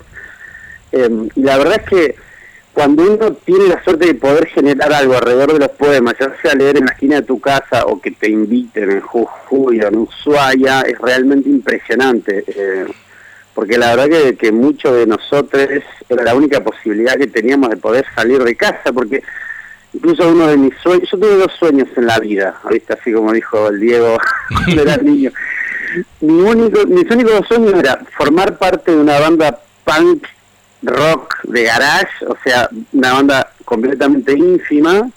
Eh, 0.93 1.29
y 1.35 1.43
la 1.43 1.59
verdad 1.59 1.81
es 1.83 1.89
que 1.89 2.17
cuando 2.73 3.03
uno 3.03 3.33
tiene 3.35 3.69
la 3.69 3.83
suerte 3.85 4.07
de 4.07 4.15
poder 4.15 4.47
generar 4.47 4.93
algo 4.93 5.15
alrededor 5.15 5.53
de 5.53 5.59
los 5.59 5.71
poemas, 5.71 6.15
ya 6.19 6.35
sea 6.41 6.55
leer 6.55 6.79
en 6.79 6.87
la 6.87 6.93
esquina 6.93 7.17
de 7.17 7.23
tu 7.23 7.39
casa 7.39 7.85
o 7.87 8.01
que 8.01 8.13
te 8.13 8.31
inviten 8.31 8.91
en 8.91 9.01
Jujuy 9.01 9.81
o 9.81 9.89
en 9.89 9.97
Ushuaia, 9.99 10.81
es 10.83 10.99
realmente 10.99 11.49
impresionante. 11.49 12.45
Eh, 12.47 12.87
porque 13.55 13.77
la 13.77 13.95
verdad 13.95 14.09
que, 14.09 14.37
que 14.37 14.53
muchos 14.53 14.97
de 14.97 15.07
nosotros 15.07 15.69
era 16.09 16.25
la 16.25 16.35
única 16.35 16.65
posibilidad 16.65 17.17
que 17.17 17.27
teníamos 17.27 17.69
de 17.69 17.77
poder 17.77 18.07
salir 18.15 18.43
de 18.43 18.57
casa, 18.57 18.93
porque 18.95 19.23
incluso 19.95 20.29
uno 20.29 20.47
de 20.47 20.57
mis 20.57 20.75
sueños, 20.79 21.09
yo 21.11 21.19
tuve 21.19 21.37
dos 21.37 21.53
sueños 21.59 21.89
en 21.97 22.07
la 22.07 22.19
vida, 22.19 22.61
¿viste? 22.71 22.93
así 22.93 23.13
como 23.13 23.33
dijo 23.33 23.69
el 23.69 23.81
Diego 23.81 24.19
cuando 24.49 24.83
era 24.83 24.97
niño. 25.03 25.31
Mi 26.21 26.41
único, 26.41 26.87
mis 26.87 27.11
únicos 27.11 27.33
dos 27.33 27.49
sueños 27.49 27.75
era 27.75 28.01
formar 28.17 28.57
parte 28.57 28.93
de 28.93 28.99
una 28.99 29.21
banda 29.21 29.61
punk 29.85 30.27
rock 30.83 31.43
de 31.45 31.65
garage, 31.65 32.27
o 32.27 32.37
sea, 32.43 32.69
una 32.93 33.13
banda 33.13 33.53
completamente 33.65 34.33
ínfima, 34.33 35.11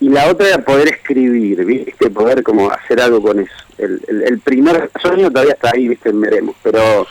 y 0.00 0.08
la 0.10 0.28
otra 0.28 0.48
era 0.48 0.58
poder 0.58 0.88
escribir, 0.88 1.64
¿viste? 1.64 2.10
Poder 2.10 2.42
como 2.42 2.70
hacer 2.70 3.00
algo 3.00 3.22
con 3.22 3.40
eso. 3.40 3.54
El, 3.78 4.00
el, 4.08 4.38
primer 4.40 4.90
sueño 5.00 5.30
todavía 5.30 5.54
está 5.54 5.70
ahí, 5.74 5.88
¿viste? 5.88 6.10
Veremos, 6.12 6.54
pero 6.62 7.06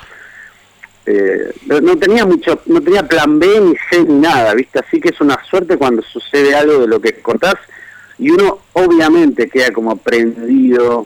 eh, 1.05 1.53
no 1.67 1.97
tenía 1.97 2.25
mucho, 2.25 2.61
no 2.65 2.81
tenía 2.81 3.07
plan 3.07 3.39
B 3.39 3.47
ni 3.61 3.75
C 3.89 4.03
ni 4.03 4.19
nada, 4.19 4.53
¿viste? 4.55 4.79
Así 4.79 4.99
que 4.99 5.09
es 5.09 5.21
una 5.21 5.37
suerte 5.43 5.77
cuando 5.77 6.01
sucede 6.01 6.55
algo 6.55 6.79
de 6.79 6.87
lo 6.87 6.99
que 6.99 7.13
contás 7.21 7.55
y 8.17 8.31
uno 8.31 8.59
obviamente 8.73 9.49
queda 9.49 9.71
como 9.71 9.97
prendido 9.97 11.05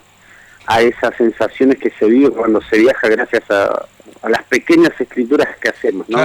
a 0.67 0.81
esas 0.81 1.15
sensaciones 1.17 1.79
que 1.79 1.89
se 1.91 2.05
vive 2.05 2.29
cuando 2.29 2.61
se 2.61 2.77
viaja 2.77 3.07
gracias 3.09 3.43
a, 3.49 3.87
las 4.27 4.43
pequeñas 4.43 4.91
escrituras 4.99 5.47
que 5.61 5.69
hacemos, 5.69 6.07
¿no? 6.09 6.19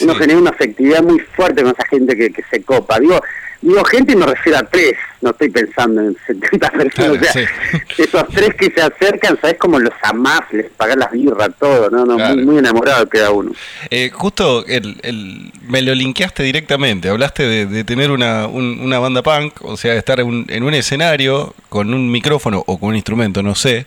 Uno 0.00 0.14
genera 0.14 0.38
una 0.38 0.50
afectividad 0.50 1.02
muy 1.02 1.20
fuerte 1.20 1.62
con 1.62 1.72
esa 1.72 1.86
gente 1.88 2.16
que, 2.16 2.30
que 2.30 2.42
se 2.50 2.62
copa. 2.62 2.98
Digo, 2.98 3.20
Digo 3.60 3.82
gente 3.84 4.12
y 4.12 4.16
me 4.16 4.24
refiero 4.24 4.58
a 4.58 4.62
tres, 4.62 4.94
no 5.20 5.30
estoy 5.30 5.48
pensando 5.48 6.00
en 6.00 6.16
70 6.28 6.70
personas. 6.78 7.20
o 7.20 7.24
sea, 7.24 7.48
esos 7.98 8.28
tres 8.28 8.54
que 8.54 8.70
se 8.70 8.80
acercan, 8.80 9.36
¿sabes 9.40 9.56
cómo 9.58 9.80
los 9.80 9.92
amás? 10.02 10.42
Les 10.52 10.70
pagas 10.70 10.96
las 10.96 11.10
birras, 11.10 11.50
todo, 11.58 11.90
¿no? 11.90 12.04
no 12.04 12.18
muy, 12.18 12.44
muy, 12.44 12.58
enamorado 12.58 13.08
queda 13.08 13.32
uno. 13.32 13.50
Eh, 13.90 14.10
justo 14.12 14.64
el, 14.66 14.96
el, 15.02 15.52
me 15.66 15.82
lo 15.82 15.92
linkeaste 15.92 16.44
directamente, 16.44 17.08
hablaste 17.08 17.66
de, 17.66 17.84
tener 17.84 18.12
una, 18.12 18.46
una, 18.46 19.00
banda 19.00 19.22
punk, 19.22 19.64
o 19.64 19.76
sea, 19.76 19.92
de 19.92 19.98
estar 19.98 20.20
en 20.20 20.62
un, 20.62 20.74
escenario 20.74 21.54
con 21.68 21.92
un 21.92 22.12
micrófono 22.12 22.62
o 22.64 22.78
con 22.78 22.90
un 22.90 22.94
instrumento, 22.94 23.42
no 23.42 23.56
sé. 23.56 23.86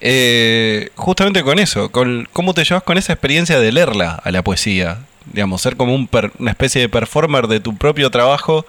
Eh, 0.00 0.88
justamente 0.94 1.42
con 1.42 1.58
eso, 1.58 1.90
con 1.90 2.26
cómo 2.32 2.54
te 2.54 2.64
llevas 2.64 2.84
con 2.84 2.96
esa 2.96 3.12
experiencia 3.12 3.60
de 3.60 3.70
leerla 3.70 4.12
a 4.12 4.30
la 4.30 4.42
poesía, 4.42 4.98
digamos, 5.32 5.62
ser 5.62 5.76
como 5.76 5.94
un 5.94 6.08
una 6.38 6.50
especie 6.50 6.80
de 6.80 6.88
performer 6.88 7.46
de 7.46 7.60
tu 7.60 7.76
propio 7.76 8.10
trabajo 8.10 8.64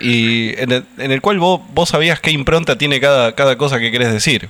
y 0.00 0.58
en 0.60 0.72
el, 0.72 0.84
en 0.98 1.12
el 1.12 1.20
cual 1.20 1.38
vos, 1.38 1.60
vos 1.72 1.88
sabías 1.88 2.20
qué 2.20 2.30
impronta 2.30 2.76
tiene 2.76 3.00
cada, 3.00 3.34
cada 3.34 3.56
cosa 3.56 3.78
que 3.78 3.90
querés 3.90 4.12
decir. 4.12 4.48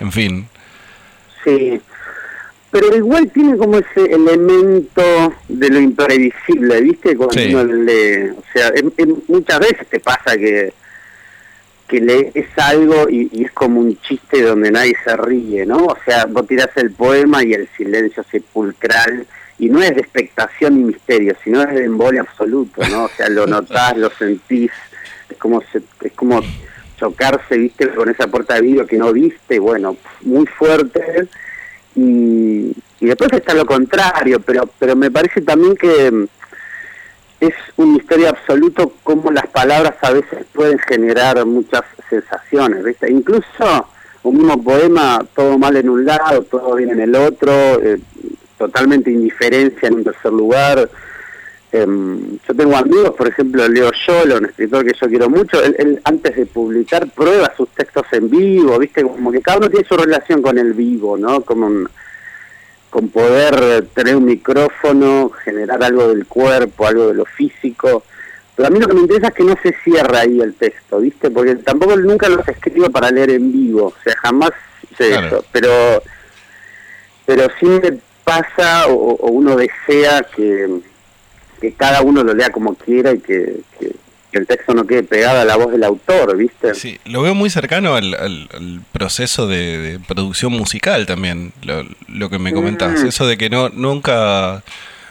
En 0.00 0.12
fin. 0.12 0.48
Sí, 1.44 1.80
pero 2.70 2.96
igual 2.96 3.30
tiene 3.32 3.56
como 3.56 3.78
ese 3.78 4.12
elemento 4.12 5.32
de 5.48 5.68
lo 5.68 5.80
imprevisible, 5.80 6.80
¿viste? 6.80 7.16
Cuando 7.16 7.40
uno 7.60 7.64
lee, 7.64 8.30
o 8.30 8.42
sea, 8.52 8.72
muchas 9.28 9.60
veces 9.60 9.86
te 9.88 10.00
pasa 10.00 10.36
que 10.36 10.72
que 11.86 12.00
lees 12.00 12.46
algo 12.56 13.10
y, 13.10 13.28
y, 13.30 13.44
es 13.44 13.52
como 13.52 13.80
un 13.80 14.00
chiste 14.00 14.40
donde 14.40 14.70
nadie 14.70 14.96
se 15.04 15.14
ríe, 15.18 15.66
¿no? 15.66 15.84
O 15.84 15.98
sea, 16.06 16.24
vos 16.24 16.46
tirás 16.46 16.70
el 16.76 16.90
poema 16.92 17.44
y 17.44 17.52
el 17.52 17.68
silencio 17.76 18.24
sepulcral 18.30 19.26
y 19.58 19.68
no 19.68 19.80
es 19.82 19.94
de 19.94 20.00
expectación 20.00 20.76
ni 20.76 20.84
misterio, 20.84 21.36
sino 21.42 21.62
es 21.62 21.74
de 21.74 21.84
embole 21.84 22.18
absoluto, 22.18 22.82
¿no? 22.90 23.04
O 23.04 23.08
sea, 23.08 23.28
lo 23.28 23.46
notás, 23.48 23.96
lo 23.96 24.10
sentís, 24.10 24.70
es 25.28 25.36
como 25.38 25.62
es 25.62 26.12
como 26.14 26.40
chocarse, 26.98 27.56
viste, 27.56 27.88
con 27.90 28.08
esa 28.08 28.26
puerta 28.28 28.54
de 28.54 28.62
vidrio 28.62 28.86
que 28.86 28.98
no 28.98 29.12
viste, 29.12 29.58
bueno, 29.58 29.96
muy 30.22 30.46
fuerte, 30.46 31.28
y, 31.96 32.72
y 33.00 33.06
después 33.06 33.32
está 33.32 33.54
lo 33.54 33.66
contrario, 33.66 34.40
pero, 34.40 34.68
pero 34.78 34.96
me 34.96 35.10
parece 35.10 35.42
también 35.42 35.76
que 35.76 36.10
mm, 36.10 36.24
es 37.40 37.54
un 37.76 37.94
misterio 37.94 38.28
absoluto 38.30 38.94
cómo 39.02 39.30
las 39.30 39.46
palabras 39.48 39.94
a 40.02 40.12
veces 40.12 40.44
pueden 40.52 40.78
generar 40.78 41.44
muchas 41.44 41.82
sensaciones, 42.08 42.84
¿viste? 42.84 43.10
Incluso 43.10 43.88
un 44.22 44.38
mismo 44.38 44.62
poema, 44.62 45.24
todo 45.34 45.58
mal 45.58 45.76
en 45.76 45.88
un 45.88 46.04
lado, 46.04 46.42
todo 46.42 46.76
bien 46.76 46.90
en 46.90 47.00
el 47.00 47.14
otro, 47.14 47.52
eh, 47.82 47.98
totalmente 48.58 49.10
indiferencia 49.10 49.88
en 49.88 49.94
un 49.94 50.04
tercer 50.04 50.32
lugar. 50.32 50.88
Em, 51.72 52.38
yo 52.46 52.54
tengo 52.54 52.76
amigos, 52.76 53.14
por 53.16 53.26
ejemplo, 53.26 53.66
Leo 53.66 53.90
Yolo, 54.06 54.36
un 54.36 54.46
escritor 54.46 54.84
que 54.84 54.92
yo 54.98 55.08
quiero 55.08 55.28
mucho, 55.28 55.60
él, 55.62 56.00
antes 56.04 56.36
de 56.36 56.46
publicar 56.46 57.10
prueba 57.10 57.52
sus 57.56 57.68
textos 57.70 58.06
en 58.12 58.30
vivo, 58.30 58.78
viste, 58.78 59.02
como 59.02 59.32
que 59.32 59.40
cada 59.40 59.58
uno 59.58 59.70
tiene 59.70 59.84
su 59.84 59.96
relación 59.96 60.40
con 60.40 60.56
el 60.56 60.72
vivo, 60.72 61.16
¿no? 61.16 61.40
Como 61.40 61.88
con 62.90 63.08
poder 63.08 63.88
tener 63.92 64.14
un 64.14 64.24
micrófono, 64.24 65.28
generar 65.42 65.82
algo 65.82 66.10
del 66.10 66.26
cuerpo, 66.26 66.86
algo 66.86 67.08
de 67.08 67.14
lo 67.14 67.24
físico. 67.24 68.04
Pero 68.54 68.68
a 68.68 68.70
mí 68.70 68.78
lo 68.78 68.86
que 68.86 68.94
me 68.94 69.00
interesa 69.00 69.28
es 69.28 69.34
que 69.34 69.42
no 69.42 69.56
se 69.60 69.74
cierra 69.82 70.20
ahí 70.20 70.40
el 70.40 70.54
texto, 70.54 71.00
¿viste? 71.00 71.28
Porque 71.28 71.56
tampoco 71.56 71.96
nunca 71.96 72.28
los 72.28 72.46
escribo 72.46 72.88
para 72.90 73.10
leer 73.10 73.30
en 73.30 73.50
vivo, 73.50 73.86
o 73.86 73.94
sea, 74.04 74.14
jamás 74.22 74.52
hice 74.88 75.10
eso. 75.10 75.44
Pero, 75.50 76.04
pero 77.26 77.48
sí 77.58 77.66
me 77.66 77.98
pasa 78.24 78.86
o, 78.88 79.30
uno 79.30 79.56
desea 79.56 80.22
que, 80.34 80.80
que, 81.60 81.72
cada 81.72 82.02
uno 82.02 82.24
lo 82.24 82.34
lea 82.34 82.50
como 82.50 82.74
quiera 82.74 83.12
y 83.12 83.18
que, 83.18 83.60
el 84.32 84.48
texto 84.48 84.74
no 84.74 84.84
quede 84.84 85.04
pegado 85.04 85.38
a 85.38 85.44
la 85.44 85.54
voz 85.54 85.70
del 85.70 85.84
autor, 85.84 86.36
¿viste? 86.36 86.74
Sí, 86.74 86.98
lo 87.04 87.22
veo 87.22 87.36
muy 87.36 87.50
cercano 87.50 87.94
al, 87.94 88.82
proceso 88.90 89.46
de, 89.46 90.00
producción 90.08 90.52
musical 90.52 91.06
también, 91.06 91.52
lo, 91.62 92.28
que 92.28 92.40
me 92.40 92.52
comentabas, 92.52 93.04
mm. 93.04 93.06
eso 93.06 93.28
de 93.28 93.38
que 93.38 93.48
no 93.48 93.68
nunca 93.68 94.64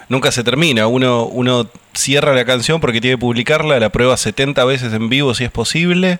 nunca 0.10 0.29
se 0.34 0.43
termina, 0.43 0.88
uno 0.88 1.25
uno 1.25 1.70
cierra 1.93 2.34
la 2.34 2.43
canción 2.43 2.82
porque 2.82 3.00
tiene 3.00 3.15
que 3.15 3.22
publicarla, 3.22 3.79
la 3.79 3.89
prueba 3.89 4.17
70 4.17 4.65
veces 4.65 4.91
en 4.91 5.08
vivo 5.08 5.34
si 5.34 5.46
es 5.46 5.51
posible 5.51 6.20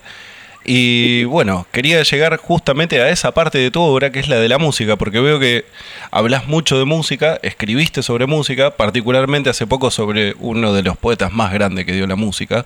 y 0.64 1.24
bueno, 1.24 1.66
quería 1.72 2.02
llegar 2.02 2.38
justamente 2.38 3.00
a 3.00 3.10
esa 3.10 3.34
parte 3.34 3.58
de 3.58 3.70
tu 3.70 3.82
obra, 3.82 4.10
que 4.10 4.20
es 4.20 4.28
la 4.28 4.36
de 4.36 4.48
la 4.48 4.56
música, 4.56 4.96
porque 4.96 5.20
veo 5.20 5.38
que 5.38 5.66
hablas 6.10 6.46
mucho 6.46 6.78
de 6.78 6.86
música, 6.86 7.38
escribiste 7.42 8.02
sobre 8.02 8.26
música, 8.26 8.70
particularmente 8.70 9.50
hace 9.50 9.66
poco 9.66 9.90
sobre 9.90 10.34
uno 10.38 10.72
de 10.72 10.82
los 10.82 10.96
poetas 10.96 11.32
más 11.32 11.52
grandes 11.52 11.84
que 11.84 11.92
dio 11.92 12.06
la 12.06 12.16
música. 12.16 12.64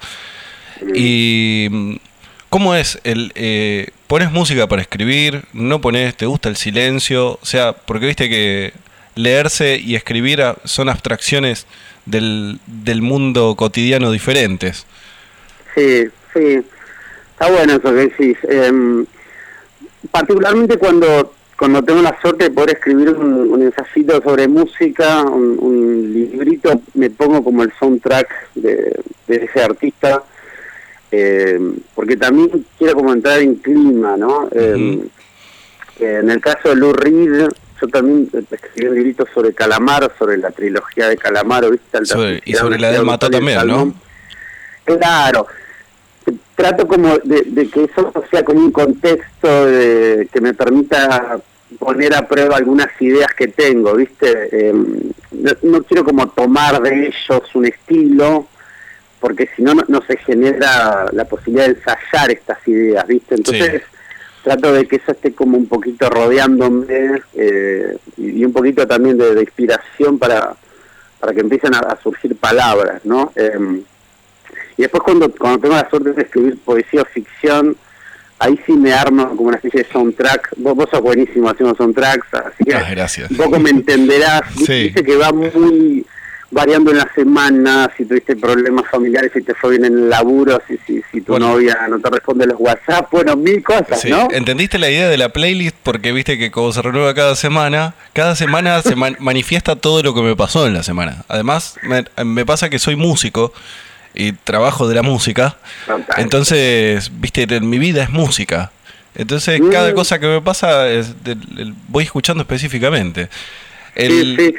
Y 0.95 1.99
¿cómo 2.51 2.77
es 2.77 3.01
el... 3.03 3.33
Eh, 3.35 3.89
¿Pones 4.07 4.31
música 4.31 4.69
para 4.69 4.81
escribir? 4.81 5.43
¿No 5.53 5.81
pones? 5.81 6.17
¿Te 6.17 6.25
gusta 6.25 6.49
el 6.49 6.57
silencio? 6.57 7.33
O 7.43 7.45
sea, 7.47 7.73
porque 7.73 8.07
viste 8.07 8.29
que 8.29 8.73
leerse 9.17 9.77
y 9.77 9.97
escribir 9.97 10.43
son 10.65 10.89
abstracciones 10.89 11.67
del, 12.07 12.61
del 12.67 13.03
mundo 13.03 13.55
cotidiano 13.57 14.13
diferentes. 14.13 14.87
Sí, 15.75 16.05
sí. 16.33 16.63
Está 17.39 17.53
bueno 17.53 17.73
eso 17.75 17.83
que 17.83 17.93
decís. 17.93 18.37
Em, 18.49 19.07
particularmente 20.11 20.77
cuando 20.77 21.33
cuando 21.59 21.83
tengo 21.83 22.01
la 22.03 22.17
suerte 22.21 22.45
de 22.45 22.51
poder 22.53 22.77
escribir 22.77 23.11
un, 23.11 23.51
un 23.51 23.63
ensayito 23.63 24.23
sobre 24.23 24.47
música, 24.47 25.23
un, 25.23 26.13
librito, 26.13 26.81
me 26.95 27.11
pongo 27.11 27.43
como 27.43 27.65
el 27.65 27.73
soundtrack 27.81 28.29
de, 28.55 29.01
ese 29.27 29.61
artista, 29.61 30.23
eh, 31.11 31.59
porque 31.97 32.17
también 32.17 32.65
quiero 32.79 32.95
como 32.95 33.13
entrar 33.13 33.41
en 33.41 33.57
clima, 33.57 34.17
¿no? 34.17 34.49
Eh, 34.53 35.01
en 35.99 36.31
el 36.31 36.41
caso 36.41 36.69
de 36.69 36.77
Lou 36.77 36.93
Reed, 36.93 37.49
yo 37.81 37.89
también 37.89 38.31
escribí 38.53 38.89
un 38.89 38.95
librito 38.95 39.27
sobre 39.35 39.53
Calamar, 39.53 40.13
sobre 40.17 40.37
la 40.37 40.53
trilogía 40.53 41.09
de 41.09 41.17
Calamar, 41.17 41.69
¿viste? 41.69 41.99
y 42.45 42.55
sobre 42.55 42.79
la 42.79 42.93
del 42.93 43.05
Mató 43.05 43.29
también, 43.29 43.67
¿no? 43.67 43.93
Claro, 44.85 45.49
trato 46.59 46.89
como 46.89 47.19
de, 47.19 47.69
que 47.71 47.85
eso 47.85 48.13
sea 48.33 48.45
como 48.45 48.59
un 48.59 48.73
contexto 48.73 49.49
que 49.49 50.41
me 50.41 50.55
permita 50.55 51.39
poner 51.79 52.17
a 52.17 52.27
prueba 52.27 52.57
algunas 52.57 52.89
ideas 53.01 53.33
que 53.33 53.47
tengo, 53.47 53.95
¿viste? 53.95 54.69
Em, 54.69 55.13
no, 55.63 55.83
quiero 55.85 56.03
como 56.03 56.29
tomar 56.31 56.83
de 56.83 57.07
ellos 57.07 57.55
un 57.55 57.67
estilo, 57.67 58.49
porque 59.21 59.49
si 59.55 59.63
no, 59.63 59.75
no 59.87 60.03
se 60.03 60.17
genera 60.17 61.07
la 61.13 61.27
posibilidad 61.27 61.67
de 61.67 61.75
ensayar 61.75 62.33
estas 62.33 62.67
ideas, 62.67 63.07
¿viste? 63.07 63.37
Entonces 63.37 63.83
trato 64.43 64.73
de 64.73 64.89
que 64.89 64.97
eso 64.97 65.13
esté 65.13 65.33
como 65.35 65.57
un 65.57 65.69
poquito 65.69 66.11
rodeándome 66.11 67.23
eh, 67.35 67.99
y 68.17 68.45
un 68.45 68.53
poquito 68.53 68.85
también 68.85 69.17
de, 69.17 69.41
inspiración 69.41 70.19
para, 70.19 70.57
para 71.21 71.33
que 71.33 71.41
empiecen 71.41 71.73
a, 71.77 71.97
surgir 72.03 72.35
palabras, 72.35 73.05
¿no? 73.05 73.31
Em, 73.37 73.85
y 74.79 74.83
después 74.83 75.03
cuando, 75.03 75.29
cuando 75.31 75.59
tengo 75.59 75.75
la 75.75 75.91
suerte 75.91 76.13
de 76.13 76.23
escribir 76.23 76.57
poesía 76.65 77.03
o 77.03 77.05
ficción, 77.05 77.77
ahí 78.39 78.59
sí 78.65 78.73
me 78.73 78.93
armo 78.93 79.29
como 79.31 79.49
una 79.49 79.57
especie 79.57 79.83
de 79.83 79.91
soundtrack. 79.91 80.55
Vos, 80.57 80.77
vos 80.77 80.87
sos 80.89 81.01
buenísimo 81.01 81.51
haciendo 81.51 81.75
soundtracks, 81.75 82.33
así 82.33 82.65
que 82.65 82.75
ah, 82.75 82.87
gracias. 82.89 83.29
un 83.29 83.37
poco 83.37 83.59
me 83.59 83.71
entenderás. 83.71 84.43
Dice 84.57 85.03
que 85.05 85.17
va 85.17 85.33
muy 85.33 86.07
variando 86.53 86.93
en 86.93 86.99
la 86.99 87.11
semana, 87.13 87.91
si 87.97 88.05
tuviste 88.05 88.37
problemas 88.37 88.89
familiares, 88.89 89.33
si 89.35 89.43
te 89.43 89.53
fue 89.53 89.73
bien 89.73 89.85
en 89.85 89.95
el 89.95 90.09
laburo, 90.09 90.63
si, 90.69 90.79
si, 90.87 91.03
si 91.11 91.21
tu 91.23 91.37
novia 91.39 91.77
no 91.91 91.99
te 91.99 92.09
responde 92.09 92.47
los 92.47 92.59
WhatsApp, 92.59 93.11
bueno, 93.11 93.37
mil 93.37 93.63
cosas, 93.63 94.01
sí. 94.01 94.09
¿no? 94.09 94.29
¿Entendiste 94.31 94.79
la 94.79 94.89
idea 94.89 95.09
de 95.09 95.19
la 95.19 95.31
playlist? 95.31 95.77
Porque 95.83 96.13
viste 96.13 96.39
que 96.39 96.53
como 96.53 96.73
se 96.73 96.81
renueva 96.81 97.15
cada 97.15 97.35
semana, 97.35 97.95
cada 98.13 98.37
semana 98.37 98.81
se 98.81 98.95
manifiesta 99.19 99.75
todo 99.77 100.03
lo 100.05 100.15
que 100.15 100.23
me 100.23 100.37
pasó 100.37 100.69
en 100.69 100.75
la 100.75 100.85
semana. 100.85 101.25
Además, 101.27 101.75
me, 101.83 102.05
me 102.25 102.47
pasa 102.47 102.71
que 102.71 102.79
soy 102.79 102.95
músico 102.95 103.53
y 104.15 104.33
trabajo 104.33 104.89
de 104.89 104.95
la 104.95 105.03
música. 105.03 105.57
Entonces, 106.17 107.11
viste, 107.15 107.47
mi 107.61 107.79
vida 107.79 108.03
es 108.03 108.11
música. 108.11 108.73
Entonces, 109.15 109.61
cada 109.73 109.91
mm. 109.91 109.95
cosa 109.95 110.19
que 110.19 110.27
me 110.27 110.41
pasa 110.41 110.89
es 110.89 111.15
voy 111.89 112.05
escuchando 112.05 112.43
específicamente. 112.43 113.29
El, 113.95 114.57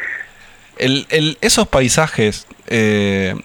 El, 0.77 1.37
esos 1.41 1.67
paisajes, 1.67 2.47
eh, 2.67 3.35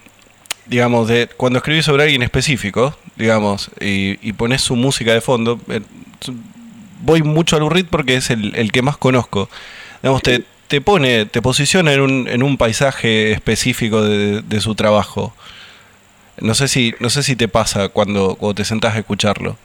digamos, 0.67 1.09
de 1.09 1.29
cuando 1.37 1.59
escribís 1.59 1.85
sobre 1.85 2.05
alguien 2.05 2.23
específico, 2.23 2.97
digamos, 3.17 3.71
y, 3.81 4.19
y 4.27 4.33
pones 4.33 4.63
su 4.63 4.77
música 4.77 5.13
de 5.13 5.21
fondo, 5.21 5.61
eh, 5.69 5.81
voy 7.01 7.23
mucho 7.23 7.57
al 7.57 7.63
Urrit 7.65 7.89
porque 7.89 8.17
es 8.17 8.31
el, 8.31 8.71
que 8.73 8.83
más 8.83 8.97
conozco. 8.97 9.49
Digamos, 10.03 10.23
te, 10.23 10.45
te 10.69 10.81
pone, 10.81 11.27
te 11.27 11.43
posiciona 11.43 11.93
en 11.93 12.01
un, 12.01 12.29
en 12.29 12.43
un 12.43 12.57
paisaje 12.57 13.33
específico 13.33 14.03
de, 14.03 14.43
de 14.43 14.61
su 14.61 14.75
trabajo. 14.75 15.35
No 16.41 16.55
sé 16.55 16.69
si, 16.69 16.95
no 17.01 17.11
sé 17.11 17.23
si 17.23 17.37
te 17.37 17.49
pasa 17.49 17.89
cuando, 17.89 18.37
cuando 18.37 18.55
te 18.55 18.65
sentás 18.65 18.95
a 18.95 18.99
escucharlo. 18.99 19.57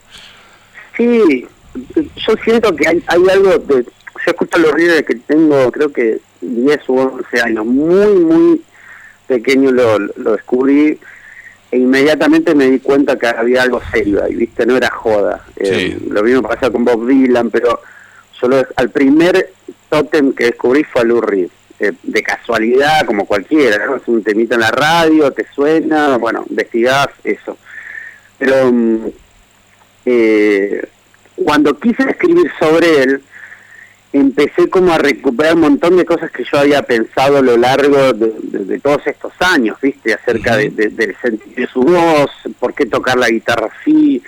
Sí, 0.96 1.46
yo 1.94 2.34
siento 2.44 2.74
que 2.74 2.88
hay, 2.88 3.02
hay 3.06 3.28
algo 3.30 3.58
de... 3.58 3.84
Yo 3.84 4.32
escucho 4.32 4.58
los 4.58 4.72
ríos 4.72 5.02
que 5.02 5.14
tengo, 5.14 5.72
creo 5.72 5.90
que 5.90 6.18
10 6.42 6.88
u 6.88 6.98
11 6.98 7.40
años, 7.42 7.64
muy, 7.64 8.14
muy 8.16 8.62
pequeño 9.26 9.70
lo, 9.70 9.98
lo 9.98 10.32
descubrí 10.32 10.98
e 11.70 11.76
inmediatamente 11.76 12.54
me 12.54 12.68
di 12.68 12.80
cuenta 12.80 13.16
que 13.16 13.28
había 13.28 13.62
algo 13.62 13.80
serio 13.92 14.24
ahí, 14.24 14.34
¿viste? 14.34 14.66
No 14.66 14.76
era 14.76 14.90
joda. 14.90 15.44
Eh, 15.56 15.98
lo 16.08 16.22
mismo 16.22 16.42
pasa 16.42 16.70
con 16.70 16.84
Bob 16.84 17.06
Dylan, 17.06 17.50
pero 17.50 17.80
solo 18.32 18.66
al 18.74 18.90
primer 18.90 19.52
tótem 19.88 20.32
que 20.32 20.46
descubrí 20.46 20.82
fue 20.82 21.02
a 21.02 21.04
Lou 21.04 21.20
Reed. 21.20 21.48
Eh, 21.82 21.92
de 22.02 22.22
casualidad, 22.22 23.06
como 23.06 23.24
cualquiera, 23.24 23.86
¿no? 23.86 23.96
Es 23.96 24.06
un 24.06 24.22
temita 24.22 24.54
en 24.54 24.60
la 24.60 24.70
radio, 24.70 25.30
te 25.30 25.46
suena, 25.54 26.18
bueno, 26.18 26.44
investigás 26.50 27.08
eso. 27.24 27.56
Pero 28.36 28.70
mm, 28.70 29.06
eh, 30.04 30.86
cuando 31.42 31.80
quise 31.80 32.02
escribir 32.02 32.52
sobre 32.58 33.02
él, 33.02 33.22
empecé 34.12 34.68
como 34.68 34.92
a 34.92 34.98
recuperar 34.98 35.54
un 35.54 35.62
montón 35.62 35.96
de 35.96 36.04
cosas 36.04 36.30
que 36.30 36.44
yo 36.44 36.58
había 36.58 36.82
pensado 36.82 37.38
a 37.38 37.42
lo 37.42 37.56
largo 37.56 38.12
de, 38.12 38.78
todos 38.80 39.06
estos 39.06 39.32
años, 39.40 39.78
¿viste? 39.80 40.12
Acerca 40.12 40.58
de, 40.58 40.68
del 40.68 41.16
sentido 41.22 41.54
de 41.56 41.66
su 41.66 41.80
voz, 41.80 42.30
por 42.58 42.74
qué 42.74 42.84
tocar 42.84 43.16
la 43.16 43.30
guitarra 43.30 43.70
así, 43.80 44.22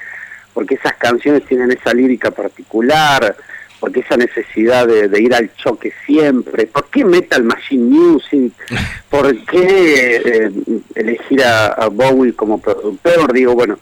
por 0.54 0.64
qué 0.64 0.76
esas 0.76 0.94
canciones 0.94 1.44
tienen 1.44 1.70
esa 1.70 1.92
lírica 1.92 2.30
particular, 2.30 3.36
¿Por 3.82 3.90
qué 3.90 3.98
esa 3.98 4.16
necesidad 4.16 4.86
de, 4.86 5.20
ir 5.20 5.34
al 5.34 5.52
choque 5.56 5.92
siempre? 6.06 6.68
¿Por 6.68 6.84
qué 6.84 7.04
Metal 7.04 7.42
Machine 7.42 7.82
Music? 7.82 8.52
¿Por 9.10 9.36
qué 9.44 10.22
eh, 10.24 10.52
elegir 10.94 11.42
a, 11.42 11.88
Bowie 11.88 12.32
como 12.32 12.60
productor? 12.60 13.32
Digo, 13.32 13.54
bueno, 13.54 13.76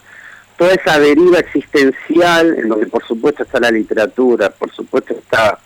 toda 0.57 0.73
esa 0.73 0.99
deriva 0.99 1.41
existencial, 1.41 2.59
en 2.59 2.71
donde 2.71 2.87
por 2.87 3.07
supuesto 3.07 3.43
está 3.43 3.61
la 3.61 3.71
literatura, 3.71 4.49
por 4.49 4.73
supuesto 4.73 5.13
está 5.13 5.59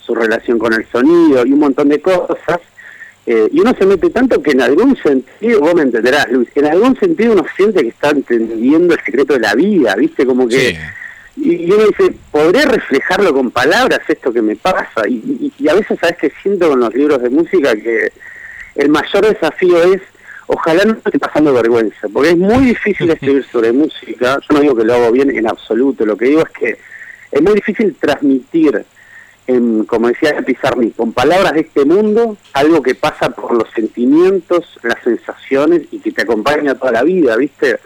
su 0.00 0.14
relación 0.14 0.58
con 0.58 0.72
el 0.72 0.86
sonido 0.90 1.44
y 1.44 1.52
un 1.52 1.58
montón 1.58 1.90
de 1.90 2.00
cosas, 2.00 2.60
eh, 3.26 3.50
y 3.52 3.60
uno 3.60 3.74
se 3.78 3.84
mete 3.84 4.08
tanto 4.08 4.42
que 4.42 4.52
en 4.52 4.62
algún 4.62 4.96
sentido, 4.96 5.60
vos 5.60 5.74
me 5.74 5.82
entenderás, 5.82 6.32
Luis, 6.32 6.48
en 6.54 6.64
algún 6.64 6.98
sentido 6.98 7.34
uno 7.34 7.44
siente 7.54 7.82
que 7.82 7.88
está 7.88 8.08
entendiendo 8.08 8.94
el 8.94 9.04
secreto 9.04 9.34
de 9.34 9.40
la 9.40 9.54
vida, 9.54 9.94
¿viste? 9.96 10.24
Como 10.24 10.48
que... 10.48 10.78
Y, 11.36 11.72
uno 11.72 11.86
dice, 11.86 12.14
¿podré 12.30 12.64
reflejarlo 12.66 13.32
con 13.32 13.50
palabras 13.50 14.00
esto 14.08 14.32
que 14.32 14.42
me 14.42 14.56
pasa? 14.56 15.08
Y, 15.08 15.52
a 15.68 15.74
veces, 15.74 15.98
¿sabes 16.00 16.16
que 16.18 16.32
Siento 16.42 16.68
con 16.68 16.80
los 16.80 16.94
libros 16.94 17.22
de 17.22 17.30
música 17.30 17.74
que 17.74 18.12
el 18.74 18.88
mayor 18.88 19.26
desafío 19.26 19.82
es, 19.94 20.02
ojalá 20.46 20.84
no 20.84 20.92
esté 21.04 21.18
pasando 21.18 21.52
vergüenza, 21.52 22.08
porque 22.12 22.30
es 22.30 22.36
muy 22.36 22.66
difícil 22.66 23.10
escribir 23.10 23.44
sobre 23.50 23.72
música. 23.72 24.38
Yo 24.40 24.54
no 24.54 24.60
digo 24.60 24.76
que 24.76 24.84
lo 24.84 24.94
hago 24.94 25.12
bien 25.12 25.30
en 25.30 25.48
absoluto, 25.48 26.04
lo 26.04 26.16
que 26.16 26.26
digo 26.26 26.42
es 26.42 26.50
que 26.50 26.78
es 27.30 27.42
muy 27.42 27.54
difícil 27.54 27.96
transmitir, 27.98 28.84
en, 29.46 29.84
como 29.84 30.08
decía 30.08 30.40
Pizarni, 30.44 30.90
con 30.90 31.12
palabras 31.12 31.54
de 31.54 31.60
este 31.60 31.84
mundo, 31.84 32.36
algo 32.52 32.82
que 32.82 32.94
pasa 32.94 33.30
por 33.30 33.54
los 33.54 33.68
sentimientos, 33.74 34.78
las 34.82 35.02
sensaciones 35.02 35.82
y 35.90 35.98
que 35.98 36.12
te 36.12 36.22
acompaña 36.22 36.74
toda 36.74 36.92
la 36.92 37.02
vida, 37.02 37.36
¿viste? 37.36 37.78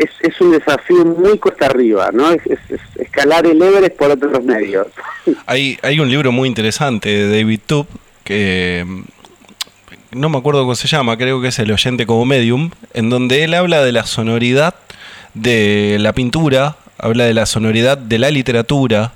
Es, 0.00 0.10
es 0.20 0.40
un 0.40 0.52
desafío 0.52 1.04
muy 1.04 1.38
cuesta 1.38 1.66
arriba, 1.66 2.10
¿no? 2.12 2.30
Es, 2.30 2.42
escalar 2.96 3.46
el 3.46 3.60
Everest 3.60 3.96
por 3.96 4.10
otros 4.10 4.42
medios. 4.42 4.86
Hay, 5.46 5.78
hay 5.82 6.00
un 6.00 6.08
libro 6.08 6.32
muy 6.32 6.48
interesante 6.48 7.08
de 7.08 7.38
David 7.38 7.60
Tubb 7.66 7.86
que 8.24 8.86
no 10.12 10.28
me 10.28 10.38
acuerdo 10.38 10.62
cómo 10.62 10.74
se 10.74 10.88
llama, 10.88 11.16
creo 11.16 11.40
que 11.40 11.48
es 11.48 11.58
El 11.58 11.72
oyente 11.72 12.06
como 12.06 12.24
medium, 12.24 12.70
en 12.94 13.10
donde 13.10 13.44
él 13.44 13.54
habla 13.54 13.82
de 13.84 13.92
la 13.92 14.06
sonoridad 14.06 14.74
de 15.34 15.98
la 16.00 16.12
pintura, 16.12 16.76
habla 16.98 17.24
de 17.24 17.34
la 17.34 17.46
sonoridad 17.46 17.98
de 17.98 18.18
la 18.18 18.30
literatura. 18.30 19.12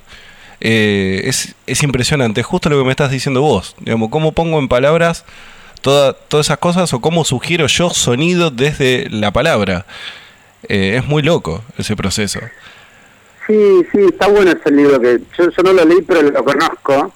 Eh, 0.61 1.23
es, 1.25 1.55
es, 1.67 1.83
impresionante, 1.83 2.43
justo 2.43 2.69
lo 2.69 2.79
que 2.79 2.85
me 2.85 2.91
estás 2.91 3.11
diciendo 3.11 3.41
vos, 3.41 3.75
digamos, 3.81 4.09
cómo 4.11 4.33
pongo 4.33 4.59
en 4.59 4.69
palabras 4.69 5.25
toda, 5.81 6.15
todas 6.15 6.47
esas 6.47 6.59
cosas 6.59 6.93
o 6.93 7.01
cómo 7.01 7.25
sugiero 7.25 7.67
yo 7.67 7.91
sonido 7.91 8.51
desde 8.51 9.09
la 9.11 9.33
palabra. 9.33 9.85
Eh, 10.69 10.97
es 10.97 11.07
muy 11.07 11.23
loco 11.23 11.63
ese 11.79 11.97
proceso. 11.97 12.41
Sí, 13.47 13.87
sí, 13.93 13.99
está 14.09 14.29
bueno 14.29 14.53
ese 14.53 14.71
libro 14.71 15.01
que 15.01 15.21
yo, 15.37 15.63
no 15.63 15.73
lo 15.73 15.85
leí 15.85 16.01
pero 16.03 16.23
lo 16.23 16.45
conozco, 16.45 17.13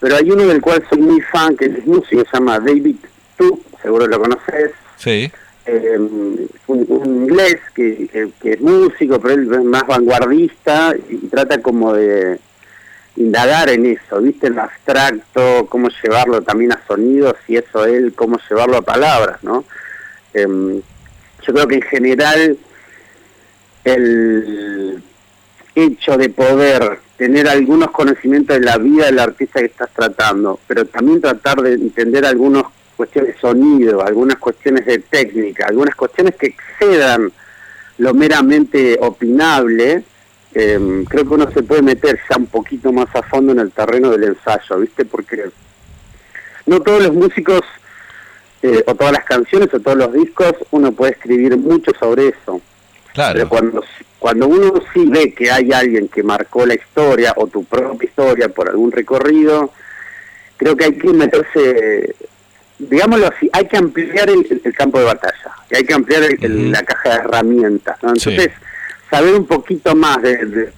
pero 0.00 0.16
hay 0.16 0.30
uno 0.30 0.46
del 0.46 0.60
cual 0.60 0.84
soy 0.88 0.98
muy 0.98 1.20
fan 1.20 1.56
que 1.56 1.66
es 1.66 1.86
músico, 1.86 2.24
se 2.24 2.36
llama 2.36 2.58
David 2.58 2.96
Tu, 3.36 3.62
seguro 3.82 4.06
lo 4.06 4.20
conoces. 4.20 4.72
Sí. 4.96 5.30
Em, 5.66 6.48
un, 6.66 7.24
inglés 7.28 7.58
que, 7.74 8.30
es 8.42 8.60
músico, 8.60 9.20
pero 9.20 9.34
él 9.34 9.52
es 9.52 9.64
más 9.64 9.86
vanguardista 9.86 10.94
y 11.08 11.28
trata 11.28 11.62
como 11.62 11.92
de 11.92 12.40
indagar 13.16 13.68
en 13.68 13.86
eso, 13.86 14.20
¿viste? 14.20 14.48
En 14.48 14.56
lo 14.56 14.62
abstracto, 14.62 15.66
cómo 15.68 15.88
llevarlo 16.02 16.42
también 16.42 16.72
a 16.72 16.80
sonidos 16.86 17.36
y 17.46 17.56
eso 17.56 17.84
él, 17.84 18.14
cómo 18.16 18.38
llevarlo 18.48 18.78
a 18.78 18.82
palabras, 18.82 19.42
¿no? 19.42 19.64
Em, 20.34 20.80
yo 21.46 21.54
creo 21.54 21.68
que 21.68 21.76
en 21.76 21.82
general 21.82 22.58
el 23.84 25.02
hecho 25.74 26.16
de 26.16 26.28
poder 26.28 26.98
tener 27.16 27.48
algunos 27.48 27.90
conocimientos 27.90 28.58
de 28.58 28.64
la 28.64 28.78
vida 28.78 29.06
del 29.06 29.18
artista 29.18 29.60
que 29.60 29.66
estás 29.66 29.90
tratando, 29.90 30.58
pero 30.66 30.84
también 30.86 31.20
tratar 31.20 31.60
de 31.60 31.74
entender 31.74 32.24
algunos 32.24 32.64
cuestiones 32.96 33.34
de 33.34 33.40
sonido, 33.40 34.04
algunas 34.04 34.38
cuestiones 34.38 34.86
de 34.86 34.98
técnica, 34.98 35.66
algunas 35.66 35.94
cuestiones 35.94 36.34
que 36.36 36.46
excedan 36.46 37.32
lo 37.98 38.14
meramente 38.14 38.98
opinable, 39.00 40.02
em, 40.54 41.04
creo 41.04 41.28
que 41.28 41.34
uno 41.34 41.50
se 41.50 41.62
puede 41.62 41.82
meter 41.82 42.18
ya 42.28 42.36
un 42.36 42.46
poquito 42.46 42.92
más 42.92 43.14
a 43.14 43.22
fondo 43.22 43.52
en 43.52 43.60
el 43.60 43.70
terreno 43.70 44.10
del 44.10 44.24
ensayo, 44.24 44.78
¿viste? 44.78 45.04
Porque 45.04 45.50
no 46.66 46.80
todos 46.80 47.02
los 47.02 47.12
músicos, 47.12 47.60
eh, 48.62 48.82
o 48.86 48.94
todas 48.94 49.12
las 49.12 49.24
canciones, 49.24 49.72
o 49.72 49.80
todos 49.80 49.96
los 49.96 50.12
discos, 50.12 50.52
uno 50.70 50.92
puede 50.92 51.12
escribir 51.12 51.56
mucho 51.56 51.92
sobre 51.98 52.28
eso. 52.28 52.60
Claro. 53.14 53.34
Pero 53.34 53.48
cuando, 53.48 53.84
cuando 54.18 54.48
uno 54.48 54.74
sí 54.94 55.04
ve 55.06 55.32
que 55.34 55.50
hay 55.50 55.72
alguien 55.72 56.08
que 56.08 56.22
marcó 56.22 56.64
la 56.66 56.74
historia, 56.74 57.32
o 57.36 57.46
tu 57.46 57.64
propia 57.64 58.08
historia 58.08 58.48
por 58.48 58.68
algún 58.68 58.92
recorrido, 58.92 59.72
creo 60.56 60.76
que 60.76 60.84
hay 60.84 60.92
que 60.98 61.08
meterse, 61.12 62.14
digámoslo 62.78 63.26
así, 63.28 63.48
hay 63.52 63.66
que 63.66 63.76
ampliar 63.76 64.28
el, 64.30 64.60
el 64.64 64.74
campo 64.74 64.98
de 64.98 65.04
batalla, 65.06 65.50
y 65.70 65.76
hay 65.76 65.84
que 65.84 65.94
ampliar 65.94 66.22
el- 66.24 66.70
la 66.72 66.82
caja 66.82 67.08
de 67.10 67.14
herramientas. 67.16 67.96
¿no? 68.02 68.14
Sí. 68.16 68.30
Entonces, 68.30 68.52
saber 69.10 69.34
un 69.34 69.46
poquito 69.46 69.94
más 69.96 70.20
de, 70.22 70.36
de- 70.46 70.72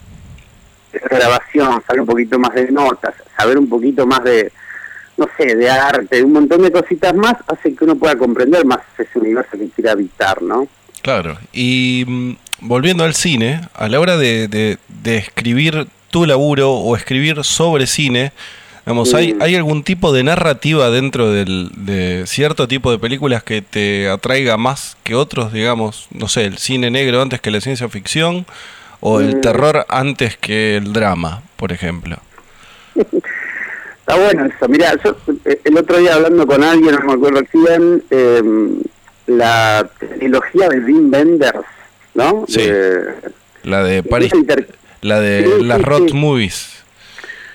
de 0.93 1.01
grabación, 1.11 1.83
saber 1.87 2.01
un 2.03 2.07
poquito 2.07 2.39
más 2.39 2.55
de 2.55 2.71
notas, 2.71 3.15
saber 3.37 3.59
un 3.59 3.69
poquito 3.69 4.07
más 4.07 4.23
de, 4.25 4.53
no 5.17 5.29
sé, 5.37 5.55
de 5.57 5.69
arte, 5.71 6.23
un 6.23 6.33
montón 6.33 6.63
de 6.63 6.71
cositas 6.71 7.15
más, 7.15 7.35
hace 7.47 7.75
que 7.75 7.85
uno 7.85 7.97
pueda 7.97 8.17
comprender 8.17 8.65
más 8.65 8.81
ese 8.99 9.19
universo 9.19 9.53
que 9.59 9.69
quiere 9.69 9.91
habitar, 9.91 10.41
¿no? 10.43 10.69
Claro. 11.03 11.37
Y 11.53 12.05
mm, 12.07 12.33
volviendo 12.61 13.05
al 13.05 13.15
cine, 13.15 13.61
a 13.75 13.89
la 13.89 14.01
hora 14.01 14.17
de, 14.17 14.49
de- 14.49 14.79
de 15.03 15.17
escribir 15.17 15.87
tu 16.11 16.27
laburo 16.27 16.73
o 16.73 16.97
escribir 16.97 17.43
sobre 17.45 17.87
cine, 17.87 18.33
digamos, 18.87 19.15
¿hay, 19.15 19.35
Mm. 19.35 19.43
¿hay 19.43 19.57
algún 19.57 19.83
tipo 19.83 20.13
de 20.13 20.23
narrativa 20.25 20.91
dentro 20.91 21.31
del, 21.33 21.71
de 21.77 22.25
cierto 22.27 22.69
tipo 22.69 22.91
de 22.91 22.99
películas 22.99 23.43
que 23.43 23.63
te 23.63 24.09
atraiga 24.09 24.57
más 24.57 24.97
que 25.03 25.15
otros, 25.15 25.53
digamos, 25.53 26.07
no 26.11 26.29
sé, 26.29 26.45
el 26.45 26.59
cine 26.59 26.91
negro 26.91 27.21
antes 27.23 27.41
que 27.41 27.51
la 27.51 27.61
ciencia 27.61 27.89
ficción 27.89 28.47
o 29.01 29.21
el 29.21 29.37
Mm. 29.37 29.41
terror 29.41 29.87
antes 29.89 30.37
que 30.37 30.77
el 30.77 30.93
drama, 30.93 31.43
por 31.57 31.73
ejemplo? 31.73 32.17
Está 32.95 34.17
bueno 34.17 34.47
eso. 34.47 34.69
Mira, 34.69 34.95
yo 35.03 35.17
eh, 35.45 35.61
el 35.65 35.77
otro 35.79 35.99
día 35.99 36.15
hablando 36.15 36.47
con 36.47 36.63
alguien, 36.63 36.95
no 36.97 37.01
me 37.07 37.13
acuerdo 37.15 37.41
quién, 37.51 38.03
eh, 38.11 38.43
la 39.27 39.89
trilogía 40.19 40.69
de 40.69 40.81
Wim 40.81 41.13
Wenders, 41.13 41.61
¿no? 42.15 42.45
Sí. 42.49 42.63
De- 42.67 43.15
La 43.65 43.83
de 43.85 44.03
inter- 44.35 44.69
la 45.03 45.21
de 45.21 45.45
Sí, 45.59 45.65
las 45.65 45.79
sí, 45.79 45.85
sí. 46.09 46.15
Movies. 46.15 46.83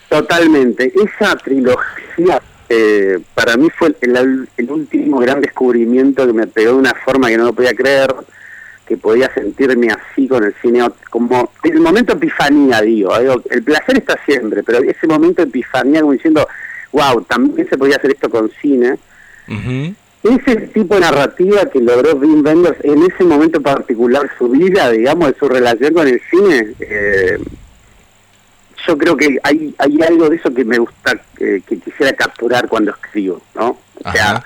Totalmente. 0.09 0.93
Esa 0.95 1.35
trilogía 1.35 2.41
eh, 2.69 3.19
para 3.33 3.55
mí 3.57 3.69
fue 3.77 3.95
el, 4.01 4.47
el 4.57 4.71
último 4.71 5.19
gran 5.19 5.41
descubrimiento 5.41 6.25
que 6.25 6.33
me 6.33 6.47
pegó 6.47 6.71
de 6.73 6.77
una 6.77 6.93
forma 7.05 7.27
que 7.29 7.37
no 7.37 7.45
lo 7.45 7.53
podía 7.53 7.73
creer, 7.73 8.13
que 8.85 8.97
podía 8.97 9.33
sentirme 9.33 9.87
así 9.89 10.27
con 10.27 10.43
el 10.43 10.53
cine, 10.61 10.87
como 11.09 11.51
el 11.63 11.79
momento 11.81 12.13
epifanía, 12.13 12.81
digo, 12.81 13.17
digo, 13.19 13.41
el 13.49 13.63
placer 13.63 13.97
está 13.97 14.17
siempre, 14.25 14.63
pero 14.63 14.79
ese 14.79 15.07
momento 15.07 15.41
epifanía 15.43 16.01
como 16.01 16.13
diciendo, 16.13 16.47
wow, 16.91 17.21
también 17.23 17.67
se 17.69 17.77
podía 17.77 17.97
hacer 17.97 18.11
esto 18.11 18.29
con 18.29 18.49
cine. 18.61 18.97
Ujú. 19.49 19.93
Ese 20.29 20.67
tipo 20.67 20.95
de 20.95 21.01
narrativa 21.01 21.65
que 21.65 21.79
logró 21.79 22.15
Wim 22.15 22.45
Wenders 22.45 22.77
en 22.83 23.03
ese 23.03 23.23
momento 23.23 23.61
particular, 23.61 24.29
su 24.37 24.49
vida, 24.49 24.91
digamos, 24.91 25.31
de 25.31 25.39
su 25.39 25.47
relación 25.47 25.93
con 25.93 26.07
el 26.07 26.21
cine, 26.29 26.73
eh, 26.79 27.37
yo 28.85 28.97
creo 28.97 29.15
que 29.15 29.37
hay, 29.43 29.73
hay 29.77 30.01
algo 30.01 30.29
de 30.29 30.35
eso 30.35 30.53
que 30.53 30.65
me 30.65 30.77
gusta, 30.77 31.19
eh, 31.39 31.61
que 31.65 31.79
quisiera 31.79 32.13
capturar 32.13 32.67
cuando 32.67 32.91
escribo, 32.91 33.41
¿no? 33.55 33.77
O 34.03 34.11
sea, 34.11 34.31
Ajá. 34.31 34.45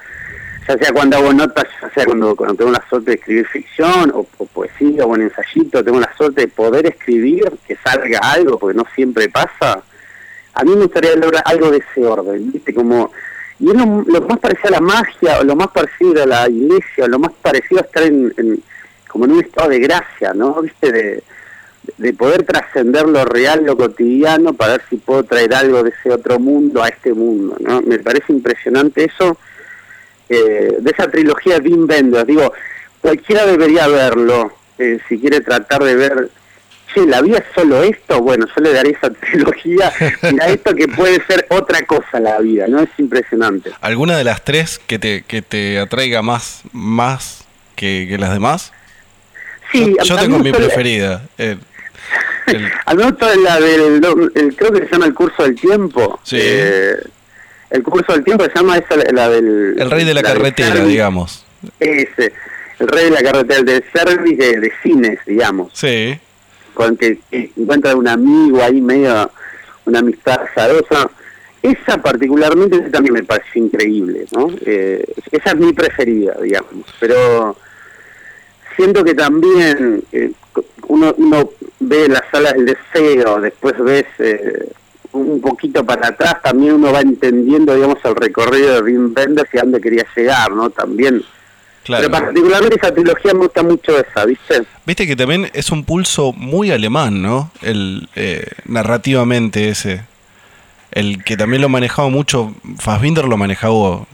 ya 0.68 0.78
sea 0.78 0.94
cuando 0.94 1.18
hago 1.18 1.34
notas, 1.34 1.66
ya 1.82 1.90
sea 1.94 2.06
cuando, 2.06 2.36
cuando 2.36 2.56
tengo 2.56 2.72
la 2.72 2.84
suerte 2.90 3.12
de 3.12 3.18
escribir 3.18 3.48
ficción, 3.48 4.12
o, 4.14 4.28
o 4.38 4.46
poesía, 4.46 5.06
o 5.06 5.10
un 5.10 5.22
ensayito, 5.22 5.84
tengo 5.84 6.00
la 6.00 6.14
suerte 6.16 6.42
de 6.42 6.48
poder 6.48 6.86
escribir, 6.86 7.52
que 7.68 7.76
salga 7.84 8.20
algo, 8.20 8.58
porque 8.58 8.78
no 8.78 8.86
siempre 8.96 9.30
pasa, 9.30 9.84
a 10.54 10.64
mí 10.64 10.76
me 10.76 10.84
gustaría 10.84 11.16
lograr 11.16 11.44
algo 11.46 11.72
de 11.72 11.78
ese 11.78 12.06
orden, 12.06 12.52
¿viste? 12.52 12.74
Como, 12.74 13.12
y 13.62 13.70
es 13.70 13.76
lo, 13.76 14.22
más 14.22 14.40
parecido 14.40 14.70
a 14.70 14.72
la 14.72 14.82
magia, 14.82 15.40
o 15.40 15.44
lo 15.44 15.56
más 15.56 15.68
parecido 15.68 16.24
a 16.24 16.26
la 16.26 16.50
iglesia, 16.50 17.06
o 17.06 17.08
lo 17.08 17.20
más 17.20 17.32
parecido 17.42 17.80
a 17.80 17.86
estar 17.86 18.04
en, 18.04 18.64
como 19.08 19.26
en 19.26 19.34
un 19.34 19.40
estado 19.40 19.70
de 19.70 19.80
gracia, 19.80 20.34
¿no? 20.34 20.62
¿Viste? 20.64 20.92
De, 20.92 21.24
de 21.98 22.14
poder 22.14 22.44
trascender 22.44 23.08
lo 23.08 23.24
real, 23.24 23.64
lo 23.64 23.78
cotidiano, 23.78 24.54
para 24.54 24.74
ver 24.74 24.82
si 24.90 24.98
puedo 24.98 25.24
traer 25.24 25.54
algo 25.54 25.84
de 25.84 25.92
ese 25.92 26.12
otro 26.12 26.40
mundo 26.40 26.82
a 26.84 26.88
este 26.88 27.14
mundo, 27.14 27.56
¿no? 27.60 27.82
Me 27.82 28.00
parece 28.00 28.34
impresionante 28.34 29.06
eso, 29.06 29.38
eh, 30.28 30.78
de 30.80 30.92
esa 30.92 31.10
trilogía 31.10 31.60
de 31.60 31.70
Wim. 31.70 31.88
Digo, 32.26 32.54
cualquiera 33.00 33.46
debería 33.46 33.88
verlo, 33.88 34.54
eh, 34.80 35.00
si 35.08 35.20
quiere 35.20 35.42
tratar 35.42 35.84
de 35.84 35.96
ver, 35.96 36.30
che, 36.94 37.06
la 37.06 37.22
vida 37.22 37.38
es 37.40 37.46
solo 37.56 37.84
esto, 37.84 38.22
bueno, 38.22 38.46
yo 38.56 38.62
le 38.64 38.74
daría 38.74 38.92
esa 38.94 39.10
trilogía, 39.32 39.92
mira 40.32 40.48
esto 40.48 40.74
que 40.76 40.88
puede 40.88 41.24
ser 41.26 41.46
otra 41.50 41.82
cosa 41.86 42.20
la 42.20 42.40
vida, 42.40 42.68
¿no? 42.68 42.80
Es 42.82 42.90
impresionante. 42.98 43.72
¿Alguna 43.82 44.18
de 44.18 44.24
las 44.24 44.44
tres 44.44 44.80
que 44.80 45.00
te, 45.00 45.24
que 45.24 45.42
te 45.42 45.80
atraiga 45.80 46.22
más, 46.22 46.62
más 46.72 47.44
que, 47.76 48.06
que 48.10 48.18
las 48.18 48.32
demás? 48.34 48.72
Sí, 49.72 49.96
yo 50.04 50.16
tengo 50.18 50.40
mi 50.40 50.52
preferida. 50.52 51.24
el- 51.38 51.60
A 52.86 52.94
mí 52.94 53.04
me 53.04 53.10
gusta 53.12 53.34
la 53.38 53.60
del, 53.60 54.02
el- 54.36 54.56
creo 54.56 54.72
que 54.72 54.80
se 54.86 54.92
llama 54.92 55.06
el 55.06 55.14
curso 55.14 55.44
del 55.44 55.56
tiempo. 55.56 56.20
Sí. 56.24 56.38
Eh, 56.42 56.96
el 57.70 57.84
curso 57.84 58.12
del 58.14 58.24
tiempo 58.24 58.44
se 58.44 58.52
llama 58.54 58.78
esa, 58.78 58.96
la, 59.14 59.30
del... 59.30 59.76
el 59.78 59.90
rey 59.92 60.04
de 60.04 60.14
la 60.14 60.22
carretera, 60.22 60.84
digamos. 60.84 61.46
Ese, 61.80 62.34
el 62.80 62.88
rey 62.90 63.06
de 63.06 63.12
la 63.12 63.22
carretera, 63.22 63.60
el 63.60 63.66
del 63.66 63.84
service 63.94 64.36
de, 64.36 64.60
de 64.60 64.74
cines, 64.84 65.20
digamos. 65.26 65.72
Sí. 65.74 66.20
Con 66.74 66.98
que, 66.98 67.20
encuentra 67.32 67.96
un 67.96 68.08
amigo 68.08 68.62
ahí 68.62 68.82
medio, 68.82 69.32
una 69.86 70.00
amistad 70.00 70.42
azarosa. 70.42 71.10
Esa 71.62 72.02
particularmente 72.02 72.80
también 72.90 73.14
me 73.14 73.24
parece 73.24 73.60
increíble, 73.60 74.26
¿no? 74.32 74.48
Eh, 74.66 75.06
esa 75.32 75.52
es 75.52 75.58
mi 75.58 75.74
preferida, 75.74 76.36
digamos. 76.42 76.86
Pero 77.00 77.56
siento 78.76 79.04
que 79.04 79.14
también 79.14 80.04
eh, 80.12 80.32
uno, 80.88 81.14
uno 81.18 81.52
ve 81.80 82.08
la 82.08 82.24
sala 82.32 82.54
del 82.54 82.66
deseo, 82.66 83.40
después 83.42 83.78
ves 83.78 84.06
eh, 84.20 84.72
un 85.14 85.42
poquito 85.42 85.86
para 85.86 86.10
atrás, 86.10 86.42
también 86.42 86.74
uno 86.74 86.92
va 86.92 87.02
entendiendo, 87.02 87.76
digamos, 87.76 87.98
el 88.04 88.16
recorrido 88.16 88.76
de 88.76 88.82
Wim 88.82 89.14
Wenders 89.16 89.54
y 89.54 89.58
a 89.58 89.62
dónde 89.62 89.82
quería 89.82 90.06
llegar, 90.16 90.52
¿no? 90.52 90.70
También. 90.70 91.22
Claro. 91.84 92.08
Pero 92.10 92.26
particularmente 92.26 92.76
esa 92.76 92.94
trilogía 92.94 93.34
me 93.34 93.40
gusta 93.40 93.64
mucho 93.64 93.98
esa, 93.98 94.24
¿viste? 94.26 94.64
Viste 94.86 95.08
que 95.08 95.16
también 95.16 95.50
es 95.54 95.72
un 95.72 95.84
pulso 95.84 96.32
muy 96.34 96.70
alemán, 96.72 97.22
¿no? 97.24 97.52
El 97.62 98.08
eh, 98.16 98.46
narrativamente 98.66 99.70
ese. 99.70 100.04
El 100.92 101.24
que 101.24 101.38
también 101.38 101.62
lo 101.62 101.70
manejaba 101.70 102.10
mucho, 102.10 102.54
Fassbinder 102.78 103.26
lo 103.26 103.38
manejaba, 103.38 104.06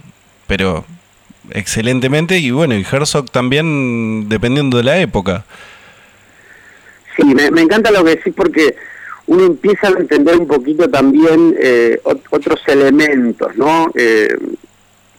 pero 0.48 0.86
excelentemente, 1.52 2.38
y 2.40 2.52
bueno, 2.52 2.76
y 2.76 2.86
Herzog 2.90 3.30
también 3.32 4.30
dependiendo 4.30 4.78
de 4.78 4.84
la 4.84 4.98
época. 5.00 5.44
Sí, 7.18 7.24
me, 7.26 7.50
me 7.52 7.62
encanta 7.62 7.92
lo 7.92 8.04
que 8.04 8.12
decís 8.12 8.34
porque 8.36 8.76
uno 9.26 9.44
empieza 9.46 9.88
a 9.88 9.92
entender 10.00 10.38
un 10.38 10.48
poquito 10.48 10.88
también 10.90 11.56
eh, 11.60 12.00
ot- 12.04 12.22
otros 12.30 12.62
elementos, 12.68 13.58
¿no? 13.58 13.92
Eh, 13.96 14.30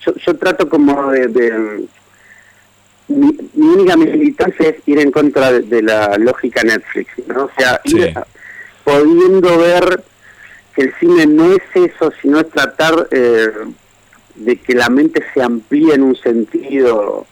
yo, 0.01 0.15
yo 0.15 0.35
trato 0.37 0.67
como 0.69 1.11
de... 1.11 1.27
de- 1.27 1.87
mi, 3.09 3.37
mi 3.55 3.67
única 3.67 3.97
militancia 3.97 4.69
es 4.71 4.77
ir 4.87 4.99
en 5.01 5.11
contra 5.11 5.53
de, 5.53 5.61
de 5.63 5.83
la 5.83 6.17
lógica 6.19 6.63
Netflix, 6.63 7.09
¿no? 7.27 7.45
O 7.45 7.51
sea, 7.59 7.81
ir 7.85 8.13
a- 8.17 8.27
pudiendo 8.85 9.59
ver 9.59 10.03
que 10.75 10.83
el 10.83 10.95
cine 11.01 11.27
no 11.27 11.53
es 11.53 11.63
eso, 11.75 12.13
sino 12.23 12.41
es 12.41 12.49
tratar 12.51 13.09
eh, 13.11 13.49
de 14.37 14.57
que 14.57 14.75
la 14.75 14.89
mente 14.89 15.23
se 15.35 15.43
amplíe 15.43 15.95
en 15.95 16.03
un 16.03 16.17
sentido 16.17 17.27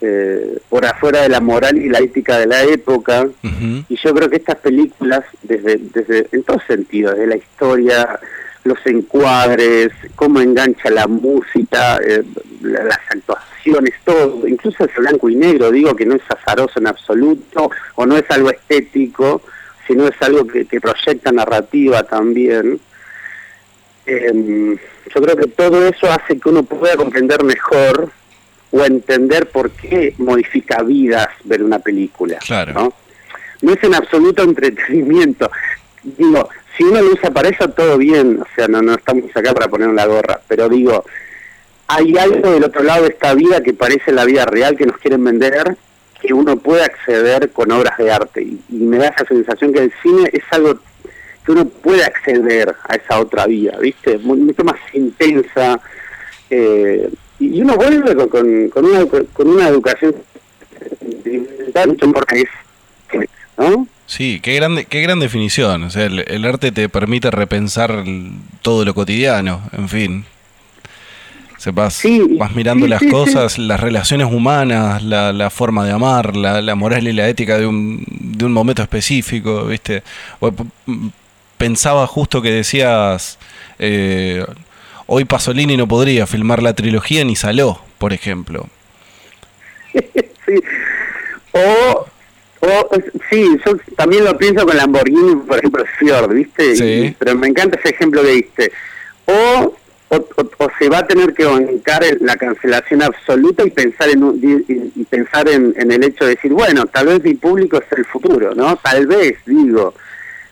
eh, 0.00 0.58
por 0.68 0.86
afuera 0.86 1.22
de 1.22 1.28
la 1.28 1.40
moral 1.40 1.76
y 1.76 1.88
la 1.88 1.98
ética 1.98 2.38
de 2.38 2.46
la 2.46 2.62
época. 2.64 3.28
Y 3.88 3.96
yo 3.96 4.14
creo 4.14 4.30
que 4.30 4.36
estas 4.36 4.56
películas, 4.56 5.24
desde, 5.42 5.76
desde 5.78 6.28
en 6.32 6.42
todo 6.44 6.60
sentido, 6.66 7.10
desde 7.12 7.26
la 7.26 7.36
historia, 7.36 8.18
los 8.64 8.78
encuadres, 8.86 9.90
cómo 10.16 10.40
engancha 10.40 10.90
la 10.90 11.06
música, 11.06 11.98
eh, 12.06 12.22
la- 12.62 12.84
las 12.84 12.98
actuaciones, 13.10 13.94
todo, 14.04 14.46
incluso 14.46 14.84
el 14.84 14.90
blanco 14.98 15.28
y 15.28 15.36
negro, 15.36 15.70
digo 15.70 15.94
que 15.96 16.04
no 16.06 16.14
es 16.14 16.22
azaroso 16.28 16.78
en 16.78 16.86
absoluto, 16.86 17.70
o 17.94 18.06
no 18.06 18.16
es 18.16 18.24
algo 18.30 18.50
estético, 18.50 19.42
sino 19.86 20.06
es 20.06 20.20
algo 20.20 20.46
que, 20.46 20.66
que 20.66 20.80
proyecta 20.80 21.32
narrativa 21.32 22.02
también. 22.02 22.78
Eh, 24.06 24.78
yo 25.14 25.22
creo 25.22 25.36
que 25.36 25.46
todo 25.48 25.86
eso 25.86 26.10
hace 26.10 26.38
que 26.38 26.48
uno 26.48 26.62
pueda 26.62 26.96
comprender 26.96 27.42
mejor 27.44 28.10
o 28.70 28.84
entender 28.84 29.48
por 29.48 29.70
qué 29.70 30.14
modifica 30.18 30.82
vidas 30.82 31.28
ver 31.44 31.62
una 31.62 31.78
película. 31.78 32.38
Claro. 32.38 32.72
¿no? 32.74 32.92
no 33.62 33.72
es 33.72 33.82
en 33.82 33.94
absoluto 33.94 34.42
entretenimiento. 34.42 35.50
Digo, 36.02 36.48
si 36.78 36.84
usa 36.84 37.30
para 37.30 37.48
eso, 37.48 37.68
todo 37.70 37.98
bien, 37.98 38.40
o 38.40 38.46
sea, 38.54 38.68
no, 38.68 38.94
estamos 38.94 39.24
acá 39.34 39.52
para 39.52 39.68
poner 39.68 39.90
la 39.90 40.06
gorra, 40.06 40.40
pero 40.46 40.68
digo, 40.68 41.04
hay 41.88 42.16
algo 42.16 42.52
del 42.52 42.64
otro 42.64 42.84
lado 42.84 43.02
de 43.02 43.08
esta 43.08 43.34
vida 43.34 43.60
que 43.62 43.74
parece 43.74 44.12
la 44.12 44.24
vida 44.24 44.44
real 44.46 44.76
que 44.76 44.86
nos 44.86 44.96
quieren 44.98 45.24
vender, 45.24 45.76
que 46.22 46.32
uno 46.32 46.56
puede 46.56 46.84
acceder 46.84 47.50
con 47.50 47.72
obras 47.72 47.98
de 47.98 48.12
arte. 48.12 48.42
Y, 48.42 48.60
me 48.70 48.98
da 48.98 49.08
esa 49.08 49.26
sensación 49.26 49.72
que 49.72 49.80
el 49.80 49.92
cine 50.02 50.30
es 50.32 50.44
algo 50.50 50.78
que 51.44 51.52
uno 51.52 51.64
puede 51.66 52.04
acceder 52.04 52.74
a 52.88 52.94
esa 52.94 53.20
otra 53.20 53.46
vida, 53.46 53.76
¿viste? 53.80 54.18
Mucho 54.18 54.64
más 54.64 54.76
intensa. 54.92 55.80
Eh, 56.50 57.10
y 57.40 57.60
uno 57.60 57.76
vuelve 57.76 58.14
con, 58.28 58.68
con, 58.68 58.84
una, 58.84 59.06
con 59.06 59.48
una 59.48 59.68
educación 59.68 60.14
mucho 61.86 62.12
¿no? 63.56 63.86
Sí, 64.08 64.40
qué 64.40 64.54
grande, 64.54 64.86
qué 64.86 65.02
gran 65.02 65.20
definición. 65.20 65.84
O 65.84 65.90
sea, 65.90 66.06
el, 66.06 66.44
arte 66.46 66.72
te 66.72 66.88
permite 66.88 67.30
repensar 67.30 68.04
todo 68.62 68.86
lo 68.86 68.94
cotidiano, 68.94 69.60
en 69.72 69.88
fin. 69.90 70.24
Se 71.58 71.72
vas, 71.72 72.02
vas 72.38 72.54
mirando 72.54 72.86
las 72.86 73.02
cosas, 73.02 73.58
las 73.58 73.78
relaciones 73.78 74.32
humanas, 74.32 75.02
la, 75.02 75.34
la 75.34 75.50
forma 75.50 75.84
de 75.84 75.92
amar, 75.92 76.36
la, 76.36 76.62
la, 76.62 76.74
moral 76.74 77.06
y 77.06 77.12
la 77.12 77.28
ética 77.28 77.58
de 77.58 77.66
un, 77.66 78.02
de 78.08 78.46
un 78.46 78.52
momento 78.52 78.80
específico, 78.80 79.66
¿viste? 79.66 80.02
Pensaba 81.58 82.06
justo 82.06 82.40
que 82.40 82.52
decías, 82.52 83.38
eh, 83.78 84.42
hoy 85.06 85.26
Pasolini 85.26 85.76
no 85.76 85.86
podría 85.86 86.26
filmar 86.26 86.62
la 86.62 86.72
trilogía 86.72 87.24
ni 87.24 87.36
Saló, 87.36 87.82
por 87.98 88.14
ejemplo. 88.14 88.68
sí. 89.92 90.54
O 91.52 92.06
o, 92.60 92.90
sí, 93.30 93.58
yo 93.64 93.76
también 93.96 94.24
lo 94.24 94.36
pienso 94.36 94.66
con 94.66 94.76
Lamborghini, 94.76 95.36
por 95.36 95.58
ejemplo, 95.58 95.84
Fjord, 95.98 96.34
¿viste? 96.34 97.14
pero 97.18 97.36
me 97.36 97.48
encanta 97.48 97.78
ese 97.78 97.94
ejemplo 97.94 98.22
que 98.22 98.30
diste. 98.30 98.72
O, 99.26 99.76
o, 100.08 100.70
se 100.78 100.88
va 100.88 100.98
a 100.98 101.06
tener 101.06 101.34
que 101.34 101.44
bancar 101.44 102.02
la 102.20 102.36
cancelación 102.36 103.02
absoluta 103.02 103.64
y 103.64 103.70
pensar 103.70 104.08
en 104.08 104.40
y, 104.42 105.04
pensar 105.04 105.48
en, 105.48 105.74
el 105.76 106.02
hecho 106.02 106.24
de 106.24 106.34
decir, 106.34 106.52
bueno, 106.52 106.86
tal 106.86 107.06
vez 107.06 107.22
mi 107.22 107.34
público 107.34 107.78
es 107.78 107.98
el 107.98 108.04
futuro, 108.06 108.54
¿no? 108.54 108.76
Tal 108.76 109.06
vez, 109.06 109.34
digo. 109.46 109.94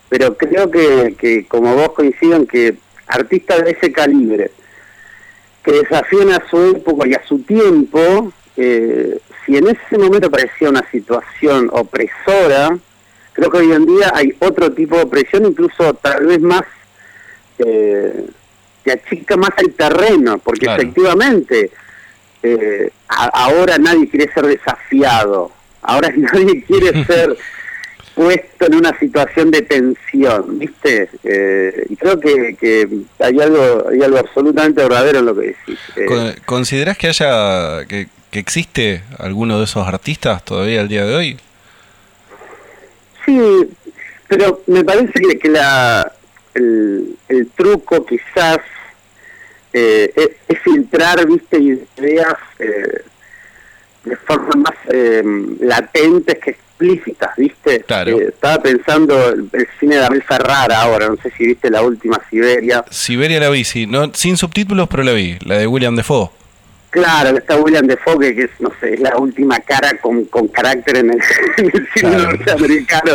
Pero 0.08 0.36
creo 0.36 0.70
que, 0.70 1.16
que 1.18 1.46
como 1.46 1.74
vos 1.74 1.92
coinciden 1.92 2.46
que 2.46 2.76
artistas 3.08 3.64
de 3.64 3.72
ese 3.72 3.90
calibre, 3.90 4.50
que 5.64 5.72
desafían 5.72 6.30
a 6.30 6.48
su 6.48 6.76
época 6.76 7.08
y 7.08 7.14
a 7.14 7.26
su 7.26 7.40
tiempo, 7.40 8.32
eh, 8.56 9.18
si 9.46 9.56
en 9.56 9.68
ese 9.68 9.98
momento 9.98 10.30
parecía 10.30 10.68
una 10.68 10.84
situación 10.90 11.70
opresora, 11.72 12.76
creo 13.32 13.50
que 13.50 13.58
hoy 13.58 13.72
en 13.72 13.86
día 13.86 14.12
hay 14.14 14.34
otro 14.40 14.72
tipo 14.72 14.96
de 14.96 15.04
opresión, 15.04 15.46
incluso 15.46 15.94
tal 15.94 16.26
vez 16.26 16.40
más, 16.40 16.64
eh, 17.58 18.26
que 18.84 18.92
achica 18.92 19.36
más 19.36 19.50
el 19.58 19.72
terreno, 19.74 20.38
porque 20.38 20.66
efectivamente 20.66 21.70
eh, 22.42 22.90
ahora 23.08 23.78
nadie 23.78 24.08
quiere 24.08 24.32
ser 24.32 24.46
desafiado, 24.46 25.52
ahora 25.82 26.12
nadie 26.16 26.62
quiere 26.64 27.04
ser 27.06 27.36
puesto 28.14 28.66
en 28.66 28.74
una 28.74 28.98
situación 28.98 29.50
de 29.50 29.62
tensión, 29.62 30.58
¿viste? 30.58 31.10
Eh, 31.22 31.86
y 31.90 31.96
creo 31.96 32.18
que, 32.18 32.56
que, 32.58 32.88
hay 33.18 33.38
algo 33.38 33.88
hay 33.90 34.02
algo 34.02 34.18
absolutamente 34.18 34.82
verdadero 34.82 35.18
en 35.18 35.26
lo 35.26 35.34
que 35.36 35.48
decís. 35.48 35.78
Eh. 35.96 36.34
¿Considerás 36.46 36.96
que 36.96 37.08
haya 37.08 37.84
que, 37.86 38.08
existe 38.32 39.02
alguno 39.18 39.58
de 39.58 39.64
esos 39.64 39.86
artistas 39.86 40.44
todavía 40.44 40.80
al 40.80 40.88
día 40.88 41.04
de 41.04 41.14
hoy? 41.14 41.40
Sí, 43.24 43.40
pero 44.28 44.62
me 44.66 44.84
parece 44.84 45.12
que, 45.40 45.48
la, 45.48 46.12
el, 46.54 47.48
truco 47.56 48.04
quizás 48.06 48.58
eh, 49.72 50.12
es, 50.48 50.58
filtrar, 50.62 51.26
viste, 51.26 51.58
ideas 51.58 52.34
eh, 52.58 53.02
de 54.04 54.16
forma 54.16 54.54
más 54.56 54.74
eh, 54.88 55.22
latentes 55.60 56.38
que 56.38 56.50
explícitas, 56.50 57.30
¿viste? 57.36 57.80
Claro. 57.80 58.20
estaba 58.20 58.62
pensando 58.62 59.30
el, 59.30 59.68
cine 59.80 59.96
de 59.96 60.04
Abel 60.04 60.22
Ferrara 60.22 60.82
ahora, 60.82 61.08
no 61.08 61.16
sé 61.16 61.32
si 61.36 61.46
viste 61.46 61.70
la 61.70 61.82
última 61.82 62.20
Siberia. 62.30 62.84
Siberia 62.90 63.40
la 63.40 63.48
vi, 63.48 63.64
sí, 63.64 63.86
no, 63.86 64.12
sin 64.14 64.36
subtítulos, 64.36 64.88
pero 64.88 65.02
la 65.02 65.12
vi, 65.12 65.38
la 65.44 65.58
de 65.58 65.66
William 65.66 65.96
Defoe. 65.96 66.30
Claro, 66.96 67.36
está 67.36 67.58
William 67.58 67.86
Defoe, 67.86 68.34
que 68.34 68.44
es, 68.44 68.50
no 68.58 68.72
sé, 68.80 68.94
es 68.94 69.00
la 69.00 69.14
última 69.18 69.60
cara 69.60 69.98
con, 69.98 70.24
con 70.24 70.48
carácter 70.48 70.96
en 70.96 71.10
el, 71.10 71.20
cine 71.94 72.16
norteamericano, 72.16 73.12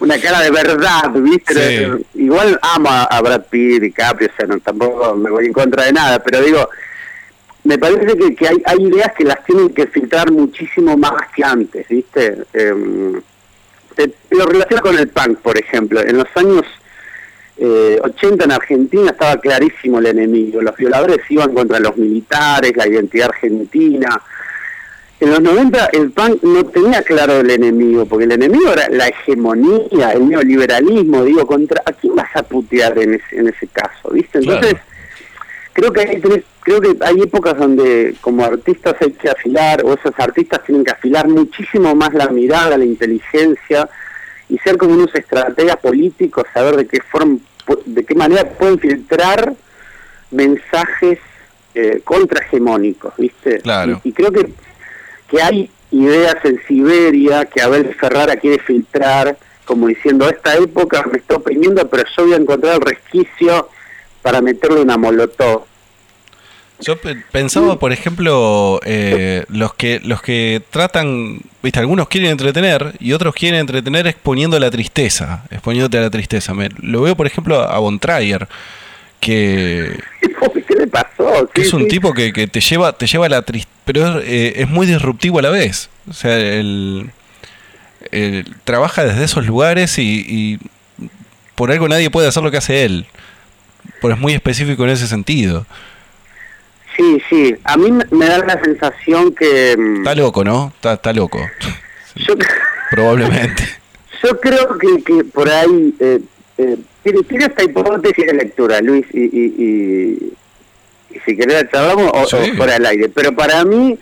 una 0.00 0.20
cara 0.20 0.42
de 0.42 0.50
verdad, 0.50 1.10
¿viste? 1.14 1.88
Igual 2.12 2.58
amo 2.60 2.90
a, 2.90 3.20
Brad 3.22 3.46
Pitt, 3.48 3.80
DiCaprio, 3.80 4.28
o 4.30 4.36
sea, 4.36 4.46
no, 4.46 4.60
tampoco 4.60 5.14
me 5.14 5.30
voy 5.30 5.46
en 5.46 5.54
contra 5.54 5.84
de 5.84 5.94
nada, 5.94 6.18
pero 6.18 6.42
digo, 6.42 6.68
me 7.64 7.78
parece 7.78 8.18
que, 8.18 8.34
que 8.34 8.48
hay, 8.48 8.62
hay 8.66 8.82
ideas 8.82 9.14
que 9.16 9.24
las 9.24 9.42
tienen 9.46 9.70
que 9.70 9.86
filtrar 9.86 10.30
muchísimo 10.30 10.98
más 10.98 11.28
que 11.34 11.42
antes, 11.42 11.88
¿viste? 11.88 12.36
Eh, 12.52 13.20
lo 14.28 14.46
relaciono 14.46 14.82
con 14.82 14.98
el 14.98 15.08
punk, 15.08 15.38
por 15.38 15.58
ejemplo. 15.58 16.02
En 16.02 16.18
los 16.18 16.28
años 16.34 16.64
eh, 17.56 17.98
80 18.02 18.44
en 18.44 18.52
Argentina 18.52 19.10
estaba 19.10 19.40
clarísimo 19.40 19.98
el 19.98 20.06
enemigo. 20.06 20.60
Los 20.60 20.76
violadores 20.76 21.18
iban 21.28 21.54
contra 21.54 21.78
los 21.80 21.96
militares, 21.96 22.76
la 22.76 22.88
identidad 22.88 23.28
argentina. 23.28 24.20
En 25.20 25.30
los 25.30 25.40
90 25.40 25.86
el 25.92 26.10
punk 26.10 26.42
no 26.42 26.64
tenía 26.66 27.02
claro 27.02 27.40
el 27.40 27.50
enemigo, 27.50 28.06
porque 28.06 28.24
el 28.24 28.32
enemigo 28.32 28.72
era 28.72 28.88
la 28.88 29.08
hegemonía, 29.08 30.12
el 30.12 30.28
neoliberalismo. 30.28 31.24
Digo, 31.24 31.46
contra 31.46 31.82
¿a 31.84 31.92
quién 31.92 32.16
vas 32.16 32.34
a 32.34 32.42
putear 32.42 32.98
en 32.98 33.14
ese, 33.14 33.38
en 33.38 33.48
ese 33.48 33.68
caso? 33.68 34.10
¿Viste? 34.10 34.38
Entonces, 34.38 34.76
creo 35.72 35.92
que 35.92 36.00
hay 36.00 36.20
creo 36.60 36.80
que 36.80 36.96
hay 37.00 37.20
épocas 37.20 37.56
donde 37.56 38.14
como 38.20 38.44
artistas 38.44 38.94
hay 39.00 39.12
que 39.12 39.28
afilar, 39.28 39.84
o 39.84 39.94
esos 39.94 40.12
artistas 40.16 40.64
tienen 40.64 40.84
que 40.84 40.92
afilar 40.92 41.28
muchísimo 41.28 41.94
más 41.94 42.14
la 42.14 42.28
mirada, 42.28 42.78
la 42.78 42.84
inteligencia 42.84 43.88
y 44.48 44.58
ser 44.58 44.76
como 44.76 44.94
unos 44.94 45.14
estrategas 45.14 45.76
políticos, 45.76 46.44
saber 46.52 46.76
de 46.76 46.86
qué 46.86 47.00
forma, 47.00 47.38
de 47.86 48.04
qué 48.04 48.14
manera 48.14 48.48
pueden 48.50 48.78
filtrar 48.78 49.54
mensajes 50.30 51.18
eh, 51.74 52.00
contrahegemónicos, 52.04 53.14
¿viste? 53.16 53.58
Claro. 53.60 54.00
Y, 54.04 54.12
creo 54.12 54.30
que, 54.30 54.52
que 55.28 55.42
hay 55.42 55.70
ideas 55.90 56.36
en 56.44 56.60
Siberia 56.66 57.44
que 57.46 57.62
Abel 57.62 57.94
Ferrara 57.94 58.36
quiere 58.36 58.58
filtrar, 58.58 59.36
como 59.64 59.86
diciendo, 59.86 60.28
esta 60.28 60.56
época 60.56 61.04
me 61.10 61.18
está 61.18 61.36
oprimiendo, 61.36 61.88
pero 61.88 62.04
yo 62.16 62.24
voy 62.24 62.34
a 62.34 62.36
encontrar 62.36 62.74
el 62.74 62.80
resquicio 62.80 63.68
para 64.22 64.40
meterle 64.40 64.80
una 64.80 64.96
molotov. 64.96 65.64
Yo 66.82 66.96
pensaba, 67.30 67.78
por 67.78 67.92
ejemplo, 67.92 68.80
eh, 68.84 69.44
los 69.48 69.74
que 69.74 70.00
los 70.04 70.20
que 70.20 70.62
tratan, 70.70 71.40
viste, 71.62 71.78
algunos 71.78 72.08
quieren 72.08 72.30
entretener 72.30 72.94
y 72.98 73.12
otros 73.12 73.34
quieren 73.34 73.60
entretener 73.60 74.06
exponiendo 74.06 74.58
la 74.58 74.70
tristeza, 74.70 75.44
exponiéndote 75.50 75.98
a 75.98 76.02
la 76.02 76.10
tristeza. 76.10 76.54
Me, 76.54 76.68
lo 76.80 77.02
veo, 77.02 77.16
por 77.16 77.26
ejemplo, 77.26 77.60
a 77.60 77.78
Von 77.78 77.98
Trier, 77.98 78.48
que 79.20 79.98
¿Qué 80.66 80.74
le 80.74 80.86
pasó? 80.88 81.48
que 81.54 81.62
es 81.62 81.72
un 81.72 81.86
tipo 81.86 82.12
que, 82.12 82.32
que, 82.32 82.46
te 82.46 82.60
lleva 82.60 82.92
te 82.92 83.06
lleva 83.06 83.26
a 83.26 83.28
la 83.28 83.42
tristeza, 83.42 83.72
pero 83.84 84.18
es, 84.18 84.24
eh, 84.26 84.52
es, 84.56 84.68
muy 84.68 84.86
disruptivo 84.86 85.38
a 85.38 85.42
la 85.42 85.50
vez. 85.50 85.88
O 86.10 86.12
sea, 86.12 86.36
él, 86.36 87.10
trabaja 88.64 89.04
desde 89.04 89.24
esos 89.24 89.46
lugares 89.46 89.98
y, 89.98 90.24
y 90.28 90.58
por 91.54 91.70
algo 91.70 91.88
nadie 91.88 92.10
puede 92.10 92.28
hacer 92.28 92.42
lo 92.42 92.50
que 92.50 92.56
hace 92.56 92.84
él. 92.84 93.06
Porque 94.00 94.14
es 94.14 94.20
muy 94.20 94.32
específico 94.32 94.84
en 94.84 94.90
ese 94.90 95.06
sentido. 95.06 95.64
Sí, 96.96 97.22
sí. 97.28 97.56
A 97.64 97.76
mí 97.76 97.90
me 98.10 98.26
da 98.26 98.38
la 98.38 98.62
sensación 98.62 99.34
que... 99.34 99.76
Mm, 99.76 99.96
está 99.98 100.14
loco, 100.14 100.44
¿no? 100.44 100.72
Está, 100.74 100.94
está 100.94 101.12
loco. 101.12 101.38
Probablemente. 102.90 103.64
Yo 104.22 104.38
creo 104.40 104.78
que, 104.78 105.02
que 105.02 105.24
por 105.24 105.48
ahí... 105.48 105.94
Eh, 105.98 106.20
eh, 106.58 106.78
tiene, 107.02 107.44
esta 107.46 107.64
hipótesis 107.64 108.26
de 108.26 108.34
lectura, 108.34 108.80
Luis, 108.80 109.04
y, 109.12 109.22
y, 109.22 110.32
y, 111.10 111.20
si 111.24 111.36
querés 111.36 111.68
charlamos 111.70 112.12
o, 112.14 112.26
fuera 112.56 112.74
del 112.74 112.86
aire. 112.86 113.08
Pero 113.08 113.32
para 113.34 113.64
mí, 113.64 113.98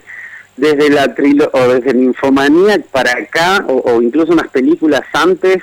desde 0.57 0.91
la 0.91 1.15
trilo 1.15 1.49
o 1.53 1.69
desde 1.69 1.95
Ninfomanía 1.95 2.79
para 2.91 3.13
acá, 3.13 3.65
o, 3.67 4.03
incluso 4.03 4.33
unas 4.33 4.49
películas 4.49 5.03
antes, 5.13 5.63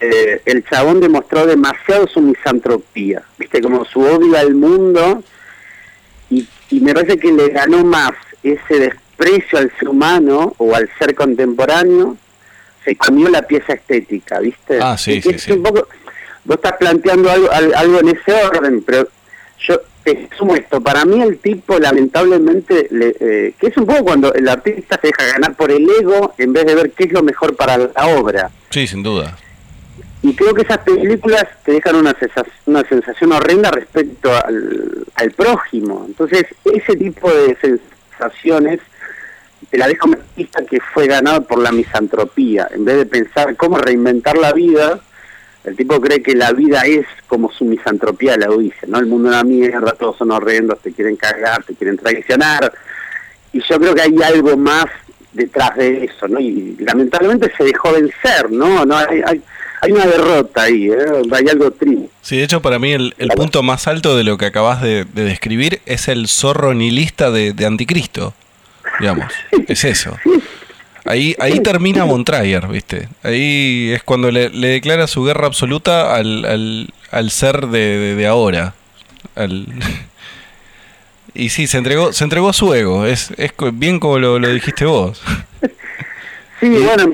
eh, 0.00 0.42
el 0.46 0.64
chabón 0.64 1.00
demostró 1.00 1.46
demasiado 1.46 2.08
su 2.08 2.20
misantropía, 2.20 3.22
¿viste? 3.38 3.60
Como 3.60 3.84
su 3.84 4.00
odio 4.00 4.36
al 4.36 4.54
mundo 4.54 5.22
y, 6.70 6.80
me 6.80 6.94
parece 6.94 7.18
que 7.18 7.32
le 7.32 7.48
ganó 7.48 7.84
más 7.84 8.12
ese 8.42 8.78
desprecio 8.78 9.58
al 9.58 9.72
ser 9.78 9.88
humano 9.88 10.54
o 10.58 10.74
al 10.74 10.88
ser 10.98 11.14
contemporáneo, 11.14 12.16
se 12.84 12.96
comió 12.96 13.28
la 13.28 13.42
pieza 13.42 13.74
estética, 13.74 14.40
¿viste? 14.40 14.78
Ah, 14.80 14.96
sí, 14.96 15.20
sí, 15.20 15.38
sí. 15.38 15.52
vos 15.52 15.84
estás 16.48 16.72
planteando 16.78 17.30
algo, 17.30 17.50
algo 17.50 18.00
en 18.00 18.08
ese 18.08 18.32
orden, 18.32 18.82
pero 18.82 19.06
yo 19.58 19.80
te 20.02 20.28
sumo 20.36 20.56
esto. 20.56 20.80
Para 20.80 21.04
mí 21.04 21.20
el 21.20 21.38
tipo, 21.38 21.78
lamentablemente, 21.78 22.88
le, 22.90 23.16
eh, 23.20 23.54
que 23.58 23.66
es 23.66 23.76
un 23.76 23.86
poco 23.86 24.04
cuando 24.04 24.32
el 24.32 24.48
artista 24.48 24.98
se 25.00 25.08
deja 25.08 25.32
ganar 25.32 25.54
por 25.54 25.70
el 25.70 25.86
ego 26.00 26.34
en 26.38 26.52
vez 26.52 26.64
de 26.64 26.74
ver 26.74 26.90
qué 26.92 27.04
es 27.04 27.12
lo 27.12 27.22
mejor 27.22 27.56
para 27.56 27.76
la 27.76 28.06
obra. 28.18 28.50
Sí, 28.70 28.86
sin 28.86 29.02
duda. 29.02 29.36
Y, 30.22 30.34
creo 30.34 30.54
que 30.54 30.62
esas 30.62 30.78
películas 30.78 31.44
te 31.64 31.72
dejan 31.72 31.96
una, 31.96 32.14
una 32.66 32.82
sensación 32.88 33.32
horrenda 33.32 33.70
respecto 33.70 34.30
al, 34.32 35.06
al 35.14 35.30
prójimo. 35.32 36.04
Entonces, 36.06 36.44
ese 36.64 36.96
tipo 36.96 37.30
de 37.32 37.56
sensaciones 37.56 38.80
te 39.70 39.78
la 39.78 39.86
deja 39.86 40.06
un 40.06 40.14
artista 40.14 40.64
que 40.64 40.80
fue 40.80 41.06
ganado 41.06 41.42
por 41.44 41.58
la 41.58 41.72
misantropía. 41.72 42.68
En 42.72 42.84
vez 42.84 42.96
de 42.96 43.06
pensar 43.06 43.56
cómo 43.56 43.78
reinventar 43.78 44.36
la 44.36 44.52
vida, 44.52 45.00
el 45.64 45.76
tipo 45.76 46.00
cree 46.00 46.22
que 46.22 46.34
la 46.34 46.52
vida 46.52 46.82
es 46.86 47.06
como 47.26 47.52
su 47.52 47.64
misantropía 47.64 48.36
la 48.36 48.48
dice, 48.48 48.86
¿no? 48.86 48.98
El 48.98 49.06
mundo 49.06 49.28
es 49.28 49.34
una 49.34 49.44
mierda, 49.44 49.92
todos 49.92 50.16
son 50.16 50.30
horrendos, 50.30 50.80
te 50.80 50.92
quieren 50.92 51.16
cargar, 51.16 51.62
te 51.64 51.74
quieren 51.74 51.98
traicionar. 51.98 52.72
Y 53.52 53.60
yo 53.62 53.78
creo 53.78 53.94
que 53.94 54.02
hay 54.02 54.16
algo 54.22 54.56
más 54.56 54.86
detrás 55.32 55.76
de 55.76 56.04
eso, 56.04 56.26
¿no? 56.28 56.40
Y 56.40 56.76
lamentablemente 56.80 57.52
se 57.56 57.64
dejó 57.64 57.92
vencer, 57.92 58.50
¿no? 58.50 58.84
no 58.84 58.96
hay, 58.96 59.22
hay, 59.24 59.42
hay 59.82 59.92
una 59.92 60.06
derrota 60.06 60.62
ahí, 60.62 60.90
¿eh? 60.90 60.96
hay 61.32 61.48
algo 61.50 61.70
triste. 61.70 62.08
Sí, 62.22 62.36
de 62.36 62.44
hecho 62.44 62.60
para 62.60 62.78
mí 62.78 62.92
el, 62.92 63.14
el 63.18 63.28
punto 63.28 63.62
más 63.62 63.86
alto 63.86 64.16
de 64.16 64.24
lo 64.24 64.36
que 64.36 64.46
acabas 64.46 64.82
de, 64.82 65.04
de 65.04 65.24
describir 65.24 65.80
es 65.86 66.08
el 66.08 66.28
zorro 66.28 66.74
nihilista 66.74 67.30
de, 67.30 67.52
de 67.52 67.66
Anticristo, 67.66 68.34
digamos, 69.00 69.32
es 69.68 69.84
eso. 69.84 70.16
Ahí, 71.04 71.34
ahí 71.38 71.60
termina 71.60 72.04
Montrayer, 72.04 72.68
¿viste? 72.68 73.08
Ahí 73.22 73.90
es 73.94 74.02
cuando 74.02 74.30
le, 74.30 74.50
le 74.50 74.68
declara 74.68 75.06
su 75.06 75.24
guerra 75.24 75.46
absoluta 75.46 76.14
al, 76.14 76.44
al, 76.44 76.94
al 77.10 77.30
ser 77.30 77.68
de, 77.68 78.14
de, 78.16 78.26
ahora. 78.26 78.74
Al... 79.34 79.66
y 81.34 81.48
sí, 81.48 81.66
se 81.66 81.78
entregó, 81.78 82.12
se 82.12 82.24
entregó 82.24 82.50
a 82.50 82.52
su 82.52 82.74
ego, 82.74 83.06
es, 83.06 83.30
es 83.38 83.52
bien 83.72 83.98
como 83.98 84.18
lo, 84.18 84.38
lo 84.38 84.48
dijiste 84.48 84.84
vos. 84.84 85.22
Sí, 86.60 86.68
bueno, 86.68 87.10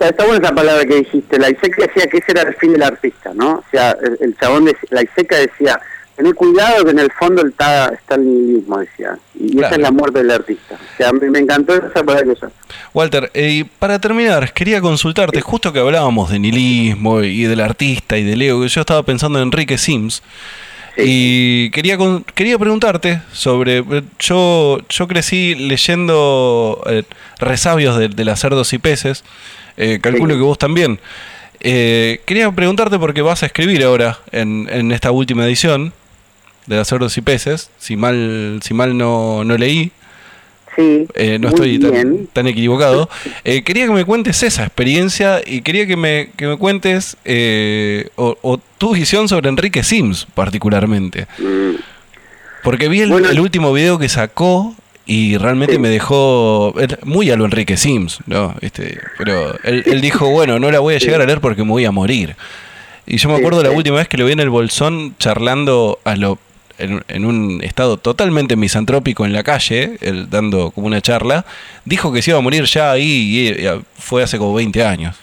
está 0.00 0.24
buena 0.24 0.46
esa 0.46 0.54
palabra 0.54 0.84
que 0.84 0.96
dijiste. 0.96 1.38
La 1.38 1.50
Iseca 1.50 1.86
decía 1.86 2.06
que 2.06 2.18
ese 2.18 2.32
era 2.32 2.42
el 2.42 2.54
fin 2.54 2.72
del 2.72 2.82
artista, 2.82 3.32
¿no? 3.34 3.54
O 3.54 3.64
sea, 3.70 3.96
el, 4.02 4.18
el 4.20 4.36
chabón, 4.36 4.64
de, 4.66 4.76
la 4.90 5.02
Iseca 5.02 5.36
decía, 5.36 5.80
tener 6.18 6.34
cuidado 6.34 6.84
que 6.84 6.90
en 6.90 6.98
el 6.98 7.12
fondo 7.12 7.46
está, 7.46 7.88
está 7.88 8.16
el 8.16 8.26
nihilismo, 8.26 8.78
decía. 8.78 9.18
Y 9.34 9.52
claro. 9.52 9.66
esa 9.66 9.76
es 9.76 9.82
la 9.82 9.90
muerte 9.92 10.18
del 10.18 10.30
artista. 10.32 10.74
O 10.74 10.96
sea, 10.96 11.12
me, 11.12 11.30
me 11.30 11.38
encantó 11.38 11.74
esa 11.74 12.02
palabra 12.02 12.24
que 12.24 12.30
usaste. 12.30 12.56
Walter, 12.92 13.30
eh, 13.34 13.64
para 13.78 14.00
terminar, 14.00 14.52
quería 14.52 14.80
consultarte, 14.80 15.40
justo 15.40 15.72
que 15.72 15.78
hablábamos 15.78 16.30
de 16.30 16.40
nihilismo 16.40 17.22
y 17.22 17.44
del 17.44 17.60
artista 17.60 18.18
y 18.18 18.24
del 18.24 18.42
ego, 18.42 18.66
yo 18.66 18.80
estaba 18.80 19.04
pensando 19.04 19.38
en 19.38 19.44
Enrique 19.44 19.78
Sims. 19.78 20.22
Sí. 20.96 21.02
Y 21.06 21.70
quería 21.70 21.96
quería 22.34 22.58
preguntarte 22.58 23.22
sobre. 23.32 23.84
Yo 24.18 24.80
yo 24.88 25.06
crecí 25.06 25.54
leyendo 25.54 26.82
eh, 26.86 27.04
resabios 27.38 27.96
de, 27.96 28.08
de 28.08 28.24
las 28.24 28.40
cerdos 28.40 28.72
y 28.72 28.78
peces. 28.78 29.22
Eh, 29.78 29.98
calculo 30.02 30.34
sí. 30.34 30.40
que 30.40 30.44
vos 30.44 30.58
también. 30.58 31.00
Eh, 31.60 32.20
quería 32.26 32.50
preguntarte 32.52 32.98
porque 32.98 33.22
vas 33.22 33.42
a 33.42 33.46
escribir 33.46 33.82
ahora 33.82 34.18
en, 34.30 34.68
en 34.70 34.92
esta 34.92 35.10
última 35.10 35.46
edición 35.46 35.92
de 36.68 36.76
las 36.76 36.88
cerdos 36.88 37.16
y 37.16 37.22
peces. 37.22 37.70
Si 37.78 37.96
mal 37.96 38.60
si 38.62 38.74
mal 38.74 38.96
no, 38.96 39.42
no 39.44 39.56
leí. 39.56 39.90
Sí, 40.76 41.08
eh, 41.14 41.38
no 41.40 41.48
estoy 41.48 41.78
tan, 41.80 42.26
tan, 42.32 42.46
equivocado. 42.46 43.08
Eh, 43.44 43.62
quería 43.62 43.86
que 43.86 43.92
me 43.92 44.04
cuentes 44.04 44.42
esa 44.42 44.64
experiencia 44.64 45.40
y 45.44 45.62
quería 45.62 45.86
que 45.86 45.96
me, 45.96 46.30
que 46.36 46.46
me 46.46 46.56
cuentes 46.56 47.16
eh, 47.24 48.10
o, 48.16 48.36
o, 48.42 48.58
tu 48.76 48.94
visión 48.94 49.26
sobre 49.26 49.48
Enrique 49.48 49.82
Sims 49.82 50.26
particularmente. 50.34 51.26
Mm. 51.38 51.76
Porque 52.62 52.88
vi 52.88 53.00
el, 53.00 53.10
bueno, 53.10 53.30
el, 53.30 53.40
último 53.40 53.72
video 53.72 53.98
que 53.98 54.08
sacó 54.08 54.76
y 55.08 55.38
realmente 55.38 55.74
sí. 55.74 55.78
me 55.80 55.88
dejó 55.88 56.74
muy 57.02 57.30
a 57.30 57.36
lo 57.36 57.46
Enrique 57.46 57.78
Sims, 57.78 58.18
¿no? 58.26 58.54
Este, 58.60 59.00
pero 59.16 59.58
él, 59.64 59.82
él, 59.86 60.02
dijo, 60.02 60.28
bueno, 60.28 60.60
no 60.60 60.70
la 60.70 60.80
voy 60.80 60.96
a 60.96 60.98
llegar 60.98 61.22
a 61.22 61.24
leer 61.24 61.40
porque 61.40 61.64
me 61.64 61.70
voy 61.70 61.86
a 61.86 61.90
morir. 61.90 62.36
Y 63.06 63.16
yo 63.16 63.30
me 63.30 63.36
acuerdo 63.36 63.62
la 63.62 63.70
última 63.70 63.96
vez 63.96 64.06
que 64.06 64.18
lo 64.18 64.26
vi 64.26 64.32
en 64.32 64.40
el 64.40 64.50
Bolsón 64.50 65.16
charlando 65.18 65.98
a 66.04 66.14
lo 66.14 66.38
en, 66.76 67.02
en, 67.08 67.24
un 67.24 67.60
estado 67.64 67.96
totalmente 67.96 68.54
misantrópico 68.54 69.24
en 69.24 69.32
la 69.32 69.42
calle, 69.42 69.96
él 70.02 70.28
dando 70.28 70.70
como 70.72 70.86
una 70.86 71.00
charla, 71.00 71.46
dijo 71.86 72.12
que 72.12 72.20
se 72.20 72.30
iba 72.30 72.38
a 72.38 72.42
morir 72.42 72.64
ya 72.64 72.92
ahí 72.92 73.02
y, 73.02 73.48
y 73.66 73.84
fue 73.96 74.22
hace 74.22 74.36
como 74.36 74.52
20 74.52 74.84
años. 74.84 75.16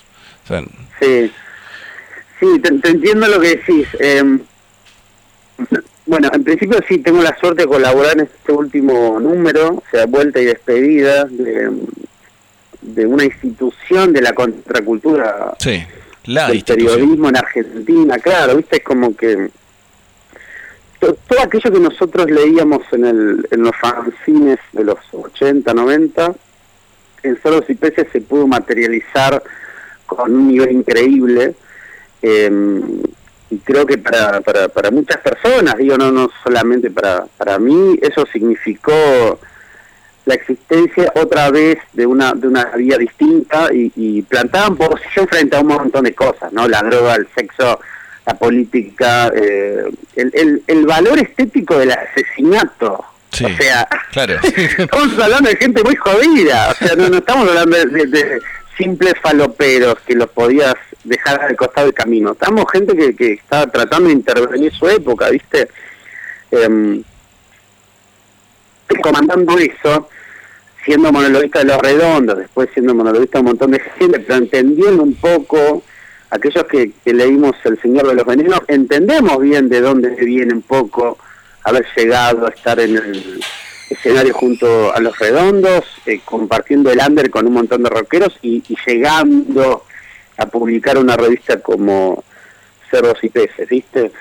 O 0.45 0.47
sea, 0.47 0.63
sí, 0.99 1.31
sí, 2.39 2.59
te, 2.59 2.71
te, 2.71 2.89
entiendo 2.89 3.27
lo 3.27 3.39
que 3.39 3.49
decís. 3.49 3.87
Eh, 3.99 4.39
bueno, 6.05 6.29
en 6.33 6.43
principio 6.43 6.79
sí 6.87 6.99
tengo 6.99 7.21
la 7.21 7.35
suerte 7.37 7.63
de 7.63 7.67
colaborar 7.67 8.13
en 8.13 8.25
este 8.25 8.51
último 8.51 9.19
número, 9.19 9.75
o 9.75 9.83
sea, 9.89 10.05
vuelta 10.05 10.39
y 10.39 10.45
despedida 10.45 11.25
de, 11.25 11.71
de 12.81 13.05
una 13.05 13.25
institución 13.25 14.13
de 14.13 14.21
la 14.21 14.33
contracultura 14.33 15.55
sí, 15.59 15.83
la 16.25 16.49
del 16.49 16.63
periodismo 16.63 17.29
en 17.29 17.37
Argentina, 17.37 18.19
claro, 18.19 18.57
viste, 18.57 18.77
es 18.77 18.83
como 18.83 19.15
que 19.15 19.49
todo 20.99 21.41
aquello 21.41 21.71
que 21.71 21.79
nosotros 21.79 22.29
leíamos 22.29 22.81
en, 22.91 23.05
el, 23.05 23.47
en 23.51 23.61
los 23.61 23.75
fanzines 23.75 24.59
de 24.73 24.83
los 24.83 24.99
80, 25.11 25.73
90, 25.73 26.33
en 27.23 27.41
Solos 27.41 27.65
y 27.67 27.75
Peces 27.75 28.07
se 28.11 28.21
pudo 28.21 28.47
materializar 28.47 29.41
con 30.05 30.35
un 30.35 30.47
nivel 30.47 30.71
increíble. 30.71 31.55
Eh, 32.21 32.49
y 33.55 33.59
creo 33.59 33.85
que 33.85 33.97
para, 33.97 34.41
para, 34.41 34.67
para 34.67 34.91
muchas 34.91 35.17
personas, 35.17 35.77
digo, 35.77 35.97
no, 35.97 36.11
no 36.11 36.29
solamente 36.43 36.91
para, 36.91 37.25
para 37.37 37.57
mí, 37.57 37.97
eso 38.01 38.25
significó 38.31 39.39
la 40.25 40.35
existencia 40.35 41.11
otra 41.15 41.51
vez 41.51 41.77
de 41.93 42.05
una 42.05 42.33
de 42.33 42.47
una 42.47 42.65
vía 42.75 42.97
distinta 42.97 43.69
y, 43.71 43.91
y 43.95 44.21
plantaban 44.23 44.75
posición 44.75 45.27
frente 45.27 45.55
a 45.55 45.61
un 45.61 45.67
montón 45.67 46.03
de 46.03 46.13
cosas, 46.13 46.51
¿no? 46.51 46.67
La 46.67 46.81
droga, 46.81 47.15
el 47.15 47.27
sexo, 47.33 47.79
la 48.25 48.33
política, 48.33 49.31
eh, 49.35 49.85
el, 50.15 50.31
el, 50.33 50.63
el, 50.67 50.85
valor 50.85 51.19
estético 51.19 51.77
del 51.77 51.91
asesinato. 51.91 53.05
Sí, 53.31 53.45
o 53.45 53.55
sea, 53.55 53.87
claro. 54.11 54.35
estamos 54.77 55.19
hablando 55.19 55.49
de 55.49 55.57
gente 55.57 55.83
muy 55.83 55.95
jodida, 55.95 56.71
o 56.71 56.73
sea, 56.73 56.95
no, 56.95 57.07
no 57.09 57.17
estamos 57.17 57.47
hablando 57.47 57.77
de, 57.77 57.85
de, 57.85 58.05
de, 58.07 58.41
simples 58.77 59.13
faloperos 59.21 59.95
que 60.05 60.15
los 60.15 60.29
podías 60.29 60.75
dejar 61.05 61.41
al 61.41 61.55
costado 61.55 61.87
del 61.87 61.95
camino. 61.95 62.33
Estamos 62.33 62.65
gente 62.71 62.95
que, 62.95 63.15
que 63.15 63.33
estaba 63.33 63.67
tratando 63.67 64.09
de 64.09 64.15
intervenir 64.15 64.73
su 64.73 64.87
época, 64.87 65.29
¿viste? 65.29 65.69
Eh, 66.51 67.01
comandando 69.01 69.57
eso, 69.57 70.09
siendo 70.83 71.11
monologuista 71.11 71.59
de 71.59 71.65
los 71.65 71.77
redondos, 71.77 72.37
después 72.37 72.69
siendo 72.73 72.93
monologuista 72.93 73.37
de 73.37 73.41
un 73.41 73.47
montón 73.47 73.71
de 73.71 73.79
gente, 73.79 74.19
pero 74.19 74.35
entendiendo 74.35 75.03
un 75.03 75.15
poco 75.15 75.83
aquellos 76.29 76.65
que, 76.65 76.91
que, 77.03 77.13
leímos 77.13 77.55
El 77.63 77.79
Señor 77.81 78.07
de 78.07 78.15
los 78.15 78.25
Venenos, 78.25 78.61
entendemos 78.67 79.39
bien 79.39 79.69
de 79.69 79.81
dónde 79.81 80.09
viene 80.09 80.53
un 80.53 80.61
poco 80.61 81.17
haber 81.63 81.85
llegado 81.95 82.45
a 82.45 82.49
estar 82.49 82.79
en 82.79 82.97
el 82.97 83.41
escenario 83.89 84.33
junto 84.33 84.93
a 84.93 84.99
los 84.99 85.17
redondos, 85.17 85.85
eh, 86.05 86.19
compartiendo 86.23 86.91
el 86.91 86.99
under 87.05 87.29
con 87.29 87.47
un 87.47 87.53
montón 87.53 87.83
de 87.83 87.89
rockeros 87.89 88.37
y, 88.41 88.63
llegando 88.85 89.83
a 90.37 90.45
publicar 90.45 90.97
una 90.97 91.15
revista 91.15 91.59
como 91.61 92.23
Cerdos 92.89 93.23
y 93.23 93.29
Peces, 93.29 93.67
¿viste? 93.69 94.11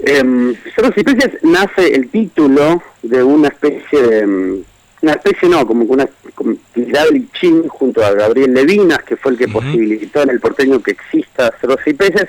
Eh, 0.00 0.54
Cerdos 0.74 0.96
y 0.96 1.02
Peces 1.04 1.42
nace 1.42 1.94
el 1.94 2.08
título 2.08 2.82
de 3.02 3.22
una 3.22 3.48
especie 3.48 4.02
de 4.02 4.62
una 5.00 5.12
especie 5.12 5.48
no, 5.48 5.66
como 5.66 5.84
una 5.84 6.04
actividad 6.04 7.08
Lichín 7.12 7.68
junto 7.68 8.04
a 8.04 8.12
Gabriel 8.12 8.52
Levinas, 8.52 9.02
que 9.04 9.16
fue 9.16 9.32
el 9.32 9.38
que 9.38 9.44
uh 9.44 9.48
-huh. 9.48 9.52
posibilitó 9.52 10.22
en 10.22 10.30
el 10.30 10.40
porteño 10.40 10.82
que 10.82 10.92
exista 10.92 11.54
cerdos 11.60 11.80
y 11.86 11.94
peces, 11.94 12.28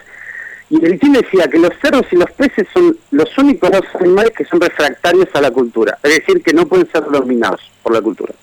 y 0.69 0.83
el 0.85 0.91
Lichín 0.91 1.13
decía 1.13 1.47
que 1.47 1.57
los 1.57 1.71
cerdos 1.81 2.05
y 2.11 2.15
los 2.15 2.31
peces 2.31 2.67
son 2.71 2.95
los 3.11 3.35
únicos 3.37 3.71
dos 3.71 3.85
animales 3.99 4.31
que 4.37 4.45
son 4.45 4.61
refractarios 4.61 5.27
a 5.33 5.41
la 5.41 5.49
cultura, 5.49 5.97
es 6.03 6.17
decir, 6.17 6.43
que 6.43 6.53
no 6.53 6.67
pueden 6.67 6.89
ser 6.91 7.03
dominados 7.05 7.61
por 7.81 7.93
la 7.93 8.01
cultura. 8.01 8.33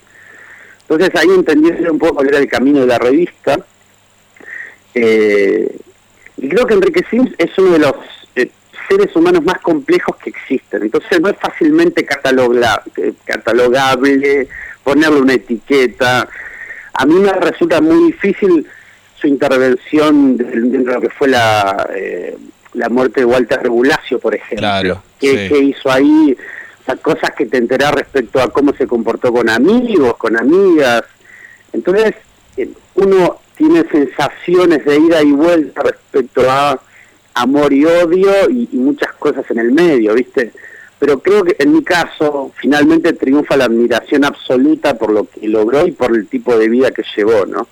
Entonces 0.88 1.10
ahí 1.14 1.28
entendí 1.30 1.70
un 1.88 1.98
poco 1.98 2.16
cuál 2.16 2.28
era 2.28 2.38
el 2.38 2.48
camino 2.48 2.80
de 2.80 2.86
la 2.86 2.98
revista, 2.98 3.58
eh, 4.98 5.76
y 6.38 6.48
creo 6.48 6.66
que 6.66 6.72
Enrique 6.72 7.04
Sims 7.10 7.32
es 7.36 7.50
uno 7.58 7.72
de 7.72 7.78
los 7.80 7.92
eh, 8.34 8.50
seres 8.88 9.14
humanos 9.14 9.44
más 9.44 9.58
complejos 9.60 10.16
que 10.16 10.30
existen. 10.30 10.84
Entonces 10.84 11.20
no 11.20 11.28
es 11.28 11.36
fácilmente 11.36 12.06
catalogable, 13.24 14.48
ponerle 14.82 15.20
una 15.20 15.34
etiqueta. 15.34 16.26
A 16.94 17.04
mí 17.04 17.14
me 17.16 17.30
resulta 17.30 17.82
muy 17.82 18.06
difícil 18.06 18.66
su 19.20 19.26
intervención 19.26 20.38
dentro 20.38 20.92
de 20.92 20.94
lo 20.94 21.00
que 21.00 21.10
fue 21.10 21.28
la, 21.28 21.90
eh, 21.94 22.34
la 22.72 22.88
muerte 22.88 23.20
de 23.20 23.26
Walter 23.26 23.62
Regulacio, 23.62 24.18
por 24.18 24.34
ejemplo. 24.34 24.58
Claro, 24.58 25.02
¿Qué, 25.20 25.46
sí. 25.46 25.48
¿Qué, 25.52 25.58
hizo 25.58 25.90
ahí? 25.90 26.34
O 26.80 26.84
sea, 26.86 26.96
cosas 26.96 27.32
que 27.36 27.44
te 27.44 27.58
enterás 27.58 27.92
respecto 27.92 28.40
a 28.40 28.50
cómo 28.50 28.72
se 28.72 28.86
comportó 28.86 29.30
con 29.30 29.50
amigos, 29.50 30.16
con 30.16 30.38
amigas. 30.38 31.02
Entonces, 31.74 32.14
eh, 32.56 32.70
uno 32.94 33.40
tiene 33.56 33.84
sensaciones 33.90 34.84
de 34.84 34.98
ida 34.98 35.22
y 35.22 35.32
vuelta 35.32 35.82
respecto 35.82 36.50
a 36.50 36.80
amor 37.34 37.72
y 37.72 37.84
odio 37.84 38.50
y, 38.50 38.68
y, 38.72 38.76
muchas 38.76 39.12
cosas 39.14 39.44
en 39.50 39.58
el 39.58 39.72
medio, 39.72 40.14
¿viste? 40.14 40.52
Pero 40.98 41.18
creo 41.20 41.44
que 41.44 41.56
en 41.58 41.72
mi 41.72 41.84
caso 41.84 42.52
finalmente 42.56 43.12
triunfa 43.12 43.56
la 43.56 43.66
admiración 43.66 44.24
absoluta 44.24 44.96
por 44.96 45.12
lo 45.12 45.28
que 45.28 45.46
logró 45.48 45.86
y 45.86 45.92
por 45.92 46.16
el 46.16 46.26
tipo 46.26 46.56
de 46.56 46.68
vida 46.68 46.90
que 46.90 47.04
llevó, 47.14 47.44
¿no? 47.44 47.68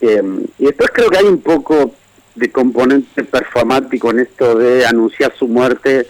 Eh, 0.00 0.22
y 0.58 0.64
después 0.64 0.90
creo 0.94 1.10
que 1.10 1.18
hay 1.18 1.26
un 1.26 1.42
poco 1.42 1.94
de 2.34 2.50
componente 2.50 3.24
performático 3.24 4.10
en 4.10 4.20
esto 4.20 4.58
de 4.58 4.86
anunciar 4.86 5.34
su 5.38 5.46
muerte 5.46 6.06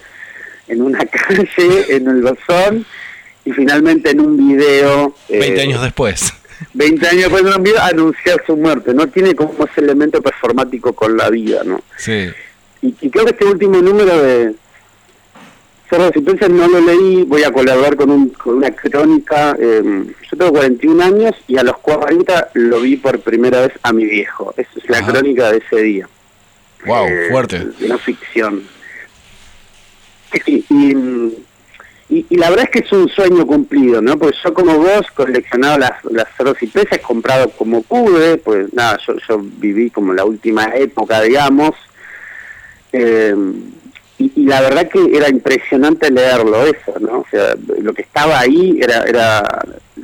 en 0.68 0.82
una 0.82 1.04
calle, 1.06 1.96
en 1.96 2.08
el 2.08 2.22
Bolsón, 2.22 2.86
y 3.44 3.52
finalmente 3.52 4.10
en 4.10 4.20
un 4.20 4.36
video... 4.36 5.14
20 5.28 5.58
eh, 5.58 5.62
años 5.62 5.82
después. 5.82 6.32
20 6.74 7.08
años 7.08 7.22
después 7.22 7.44
de 7.44 7.54
un 7.54 7.62
video 7.62 7.82
anunciar 7.82 8.42
su 8.46 8.56
muerte. 8.56 8.94
No 8.94 9.08
tiene 9.08 9.34
como 9.34 9.54
ese 9.64 9.80
elemento 9.80 10.20
performático 10.22 10.92
con 10.92 11.16
la 11.16 11.30
vida, 11.30 11.62
¿no? 11.64 11.82
Sí. 11.96 12.28
Y, 12.82 12.94
y 13.00 13.10
creo 13.10 13.24
que 13.24 13.32
este 13.32 13.44
último 13.44 13.76
número 13.80 14.22
de 14.22 14.54
Cerro 15.90 16.08
de 16.08 16.48
no 16.48 16.68
lo 16.68 16.80
leí, 16.80 17.24
voy 17.24 17.42
a 17.42 17.50
colaborar 17.50 17.96
con, 17.96 18.10
un, 18.10 18.28
con 18.28 18.58
una 18.58 18.70
crónica. 18.70 19.56
Eh, 19.58 19.82
yo 20.30 20.38
tengo 20.38 20.52
41 20.52 21.02
años 21.02 21.34
y 21.48 21.58
a 21.58 21.64
los 21.64 21.78
40 21.78 22.50
lo 22.54 22.80
vi 22.80 22.96
por 22.96 23.18
primera 23.18 23.62
vez 23.62 23.72
a 23.82 23.92
mi 23.92 24.04
viejo. 24.04 24.54
Esa 24.56 24.70
es 24.76 24.88
la 24.88 25.04
crónica 25.04 25.50
de 25.50 25.58
ese 25.58 25.82
día. 25.82 26.08
Wow, 26.86 27.06
eh, 27.08 27.28
fuerte. 27.30 27.66
No 27.80 27.98
ficción. 27.98 28.62
Y, 30.46 30.64
y, 30.70 31.44
la 32.10 32.50
verdad 32.50 32.64
es 32.64 32.70
que 32.70 32.78
es 32.80 32.92
un 32.92 33.08
sueño 33.08 33.46
cumplido, 33.46 34.02
¿no? 34.02 34.18
Porque 34.18 34.36
yo 34.42 34.52
como 34.52 34.78
vos 34.78 35.06
coleccionado 35.14 35.78
las, 35.78 36.04
las 36.10 36.28
y 36.60 36.66
peces, 36.66 37.00
comprado 37.00 37.50
como 37.50 37.82
pude, 37.82 38.36
pues 38.38 38.72
nada, 38.74 38.98
yo, 39.06 39.14
yo 39.28 39.38
viví 39.38 39.90
como 39.90 40.12
la 40.12 40.24
última 40.24 40.74
época, 40.74 41.20
digamos. 41.20 41.70
Eh, 42.92 43.34
y, 44.18 44.44
la 44.44 44.60
verdad 44.60 44.88
que 44.88 45.16
era 45.16 45.28
impresionante 45.28 46.10
leerlo 46.10 46.66
eso, 46.66 46.98
¿no? 47.00 47.20
O 47.20 47.26
sea, 47.30 47.54
lo 47.80 47.94
que 47.94 48.02
estaba 48.02 48.40
ahí 48.40 48.78
era, 48.82 49.04
era 49.04 49.42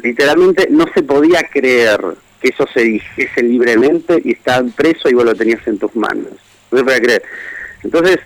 literalmente 0.02 0.68
no 0.70 0.86
se 0.94 1.02
podía 1.02 1.42
creer 1.50 2.00
que 2.40 2.48
eso 2.48 2.66
se 2.72 2.80
dijese 2.82 3.42
libremente 3.42 4.20
y 4.24 4.32
estaba 4.32 4.66
preso 4.74 5.08
y 5.08 5.14
vos 5.14 5.24
lo 5.24 5.34
tenías 5.34 5.66
en 5.66 5.78
tus 5.78 5.94
manos. 5.96 6.32
No 6.70 6.78
se 6.78 6.84
podía 6.84 7.00
creer. 7.00 7.22
Entonces, 7.82 8.18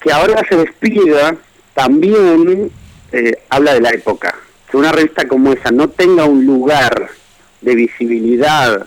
que 0.00 0.12
ahora 0.12 0.44
se 0.48 0.56
despida 0.56 1.36
también 1.74 2.70
eh, 3.12 3.38
habla 3.48 3.74
de 3.74 3.80
la 3.80 3.90
época. 3.90 4.34
Que 4.70 4.76
una 4.76 4.92
revista 4.92 5.26
como 5.28 5.52
esa 5.52 5.70
no 5.70 5.88
tenga 5.88 6.24
un 6.24 6.44
lugar 6.44 7.08
de 7.60 7.74
visibilidad 7.74 8.86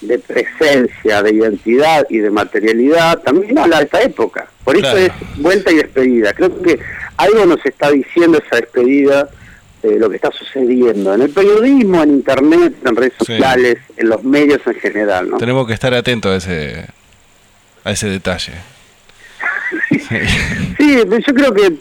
de 0.00 0.18
presencia, 0.18 1.22
de 1.22 1.34
identidad 1.34 2.06
y 2.10 2.18
de 2.18 2.30
materialidad, 2.30 3.20
también 3.20 3.58
habla 3.58 3.78
de 3.78 3.84
esta 3.84 4.02
época. 4.02 4.48
Por 4.62 4.76
eso 4.76 4.96
es 4.96 5.12
vuelta 5.36 5.72
y 5.72 5.76
despedida. 5.76 6.32
Creo 6.32 6.62
que 6.62 6.78
algo 7.16 7.46
nos 7.46 7.64
está 7.64 7.90
diciendo 7.90 8.38
esa 8.44 8.56
despedida 8.56 9.28
de 9.82 9.98
lo 9.98 10.08
que 10.08 10.16
está 10.16 10.30
sucediendo 10.32 11.14
en 11.14 11.22
el 11.22 11.30
periodismo, 11.30 12.02
en 12.02 12.10
internet, 12.10 12.74
en 12.84 12.96
redes 12.96 13.12
sociales, 13.18 13.78
en 13.96 14.08
los 14.08 14.24
medios 14.24 14.60
en 14.66 14.74
general. 14.74 15.28
¿no? 15.28 15.38
Tenemos 15.38 15.66
que 15.66 15.74
estar 15.74 15.92
atentos 15.92 16.32
a 16.32 16.36
ese, 16.36 16.86
a 17.84 17.90
ese 17.92 18.08
detalle. 18.08 18.52
sí. 19.90 20.96
yo 21.26 21.34
creo 21.34 21.52
que, 21.52 21.78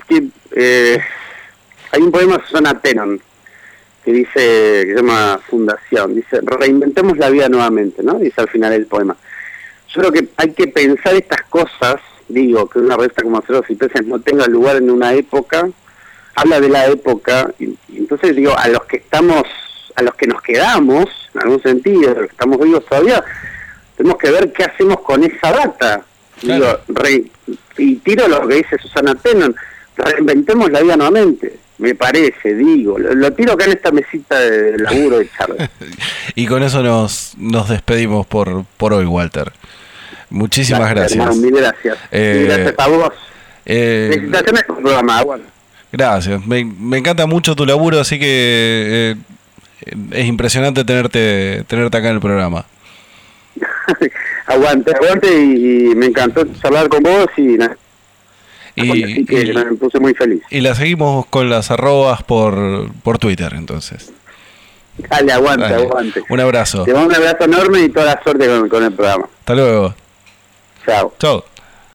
eh, 0.55 0.99
hay 1.93 2.01
un 2.01 2.11
poema 2.11 2.37
de 2.37 2.43
Susana 2.45 2.79
Tenon 2.81 3.21
que 4.03 4.11
dice, 4.11 4.33
que 4.33 4.85
se 4.87 4.95
llama 4.95 5.39
Fundación, 5.47 6.15
dice, 6.15 6.39
reinventemos 6.41 7.17
la 7.17 7.29
vida 7.29 7.47
nuevamente, 7.47 8.01
¿no? 8.03 8.15
Dice 8.15 8.41
al 8.41 8.49
final 8.49 8.71
del 8.71 8.87
poema. 8.87 9.15
Yo 9.89 10.01
creo 10.01 10.11
que 10.11 10.27
hay 10.37 10.51
que 10.53 10.67
pensar 10.67 11.13
estas 11.13 11.43
cosas, 11.43 11.97
digo, 12.27 12.67
que 12.67 12.79
una 12.79 12.97
revista 12.97 13.21
como 13.21 13.41
Ceros 13.43 13.69
y 13.69 13.75
Peces 13.75 14.05
no 14.07 14.19
tenga 14.19 14.47
lugar 14.47 14.77
en 14.77 14.89
una 14.89 15.13
época, 15.13 15.69
habla 16.35 16.59
de 16.59 16.69
la 16.69 16.87
época, 16.87 17.53
y, 17.59 17.77
entonces 17.95 18.35
digo, 18.35 18.57
a 18.57 18.67
los 18.69 18.83
que 18.85 18.97
estamos, 18.97 19.43
a 19.95 20.01
los 20.01 20.15
que 20.15 20.25
nos 20.25 20.41
quedamos, 20.41 21.05
en 21.35 21.41
algún 21.41 21.61
sentido, 21.61 22.09
a 22.09 22.13
los 22.15 22.25
que 22.25 22.31
estamos 22.31 22.59
vivos 22.59 22.85
todavía, 22.87 23.23
tenemos 23.95 24.17
que 24.17 24.31
ver 24.31 24.51
qué 24.51 24.63
hacemos 24.63 24.99
con 25.01 25.23
esa 25.23 25.51
data. 25.51 26.03
Digo, 26.41 26.79
y 27.77 27.95
tiro 27.97 28.27
lo 28.27 28.47
que 28.47 28.55
dice 28.55 28.79
Susana 28.79 29.13
Tenon, 29.13 29.55
reinventemos 29.95 30.71
la 30.71 30.81
vida 30.81 30.97
nuevamente 30.97 31.62
me 31.83 31.95
parece, 31.95 32.55
digo. 32.55 32.97
Lo, 32.97 33.33
tiro 33.33 33.53
acá 33.53 33.65
en 33.65 33.71
esta 33.71 33.91
mesita 33.91 34.39
de 34.39 34.77
laburo 34.77 35.19
de 35.19 35.29
charla. 35.37 35.69
y 36.35 36.47
con 36.47 36.63
eso 36.63 36.81
nos, 36.81 37.33
nos 37.37 37.67
despedimos 37.67 38.25
por, 38.25 38.63
por 38.77 38.93
hoy, 38.93 39.05
Walter. 39.05 39.51
Muchísimas 40.29 40.89
gracias. 40.89 41.35
mil 41.35 41.53
gracias. 41.53 41.97
Eh, 42.09 42.45
gracias 42.47 42.75
a 42.77 42.87
vos. 42.87 43.13
Eh, 43.65 44.11
Felicitaciones 44.13 44.63
por 44.63 44.77
el 44.77 44.83
programa, 44.83 45.23
Gracias. 45.91 46.47
Me, 46.47 46.63
me, 46.63 46.97
encanta 46.97 47.25
mucho 47.25 47.53
tu 47.53 47.65
laburo, 47.65 47.99
así 47.99 48.17
que 48.17 49.15
eh, 49.85 49.95
es 50.11 50.25
impresionante 50.25 50.85
tenerte, 50.85 51.65
tenerte 51.67 51.97
acá 51.97 52.07
en 52.07 52.15
el 52.15 52.21
programa. 52.21 52.65
aguante, 54.47 54.93
aguante 54.95 55.27
y, 55.27 55.93
me 55.95 56.05
encantó 56.05 56.45
charlar 56.61 56.87
con 56.87 57.03
vos 57.03 57.27
y 57.35 57.57
y, 58.75 59.25
me 59.53 59.63
puse 59.79 59.99
muy 59.99 60.13
feliz. 60.13 60.41
Y 60.49 60.61
la 60.61 60.75
seguimos 60.75 61.25
con 61.27 61.49
las 61.49 61.71
arrobas 61.71 62.23
por, 62.23 62.91
por 63.03 63.17
Twitter, 63.17 63.53
entonces. 63.55 64.11
Dale, 64.97 65.31
aguante, 65.31 65.65
aguante. 65.65 66.23
Un 66.29 66.39
abrazo. 66.39 66.83
Te 66.83 66.93
mando 66.93 67.09
un 67.09 67.15
abrazo 67.15 67.45
enorme 67.45 67.81
y 67.81 67.89
toda 67.89 68.05
la 68.05 68.23
suerte 68.23 68.47
con, 68.47 68.69
con 68.69 68.83
el 68.83 68.93
programa. 68.93 69.27
Hasta 69.39 69.55
luego. 69.55 69.95
Chao. 70.85 71.13
Chao. 71.19 71.45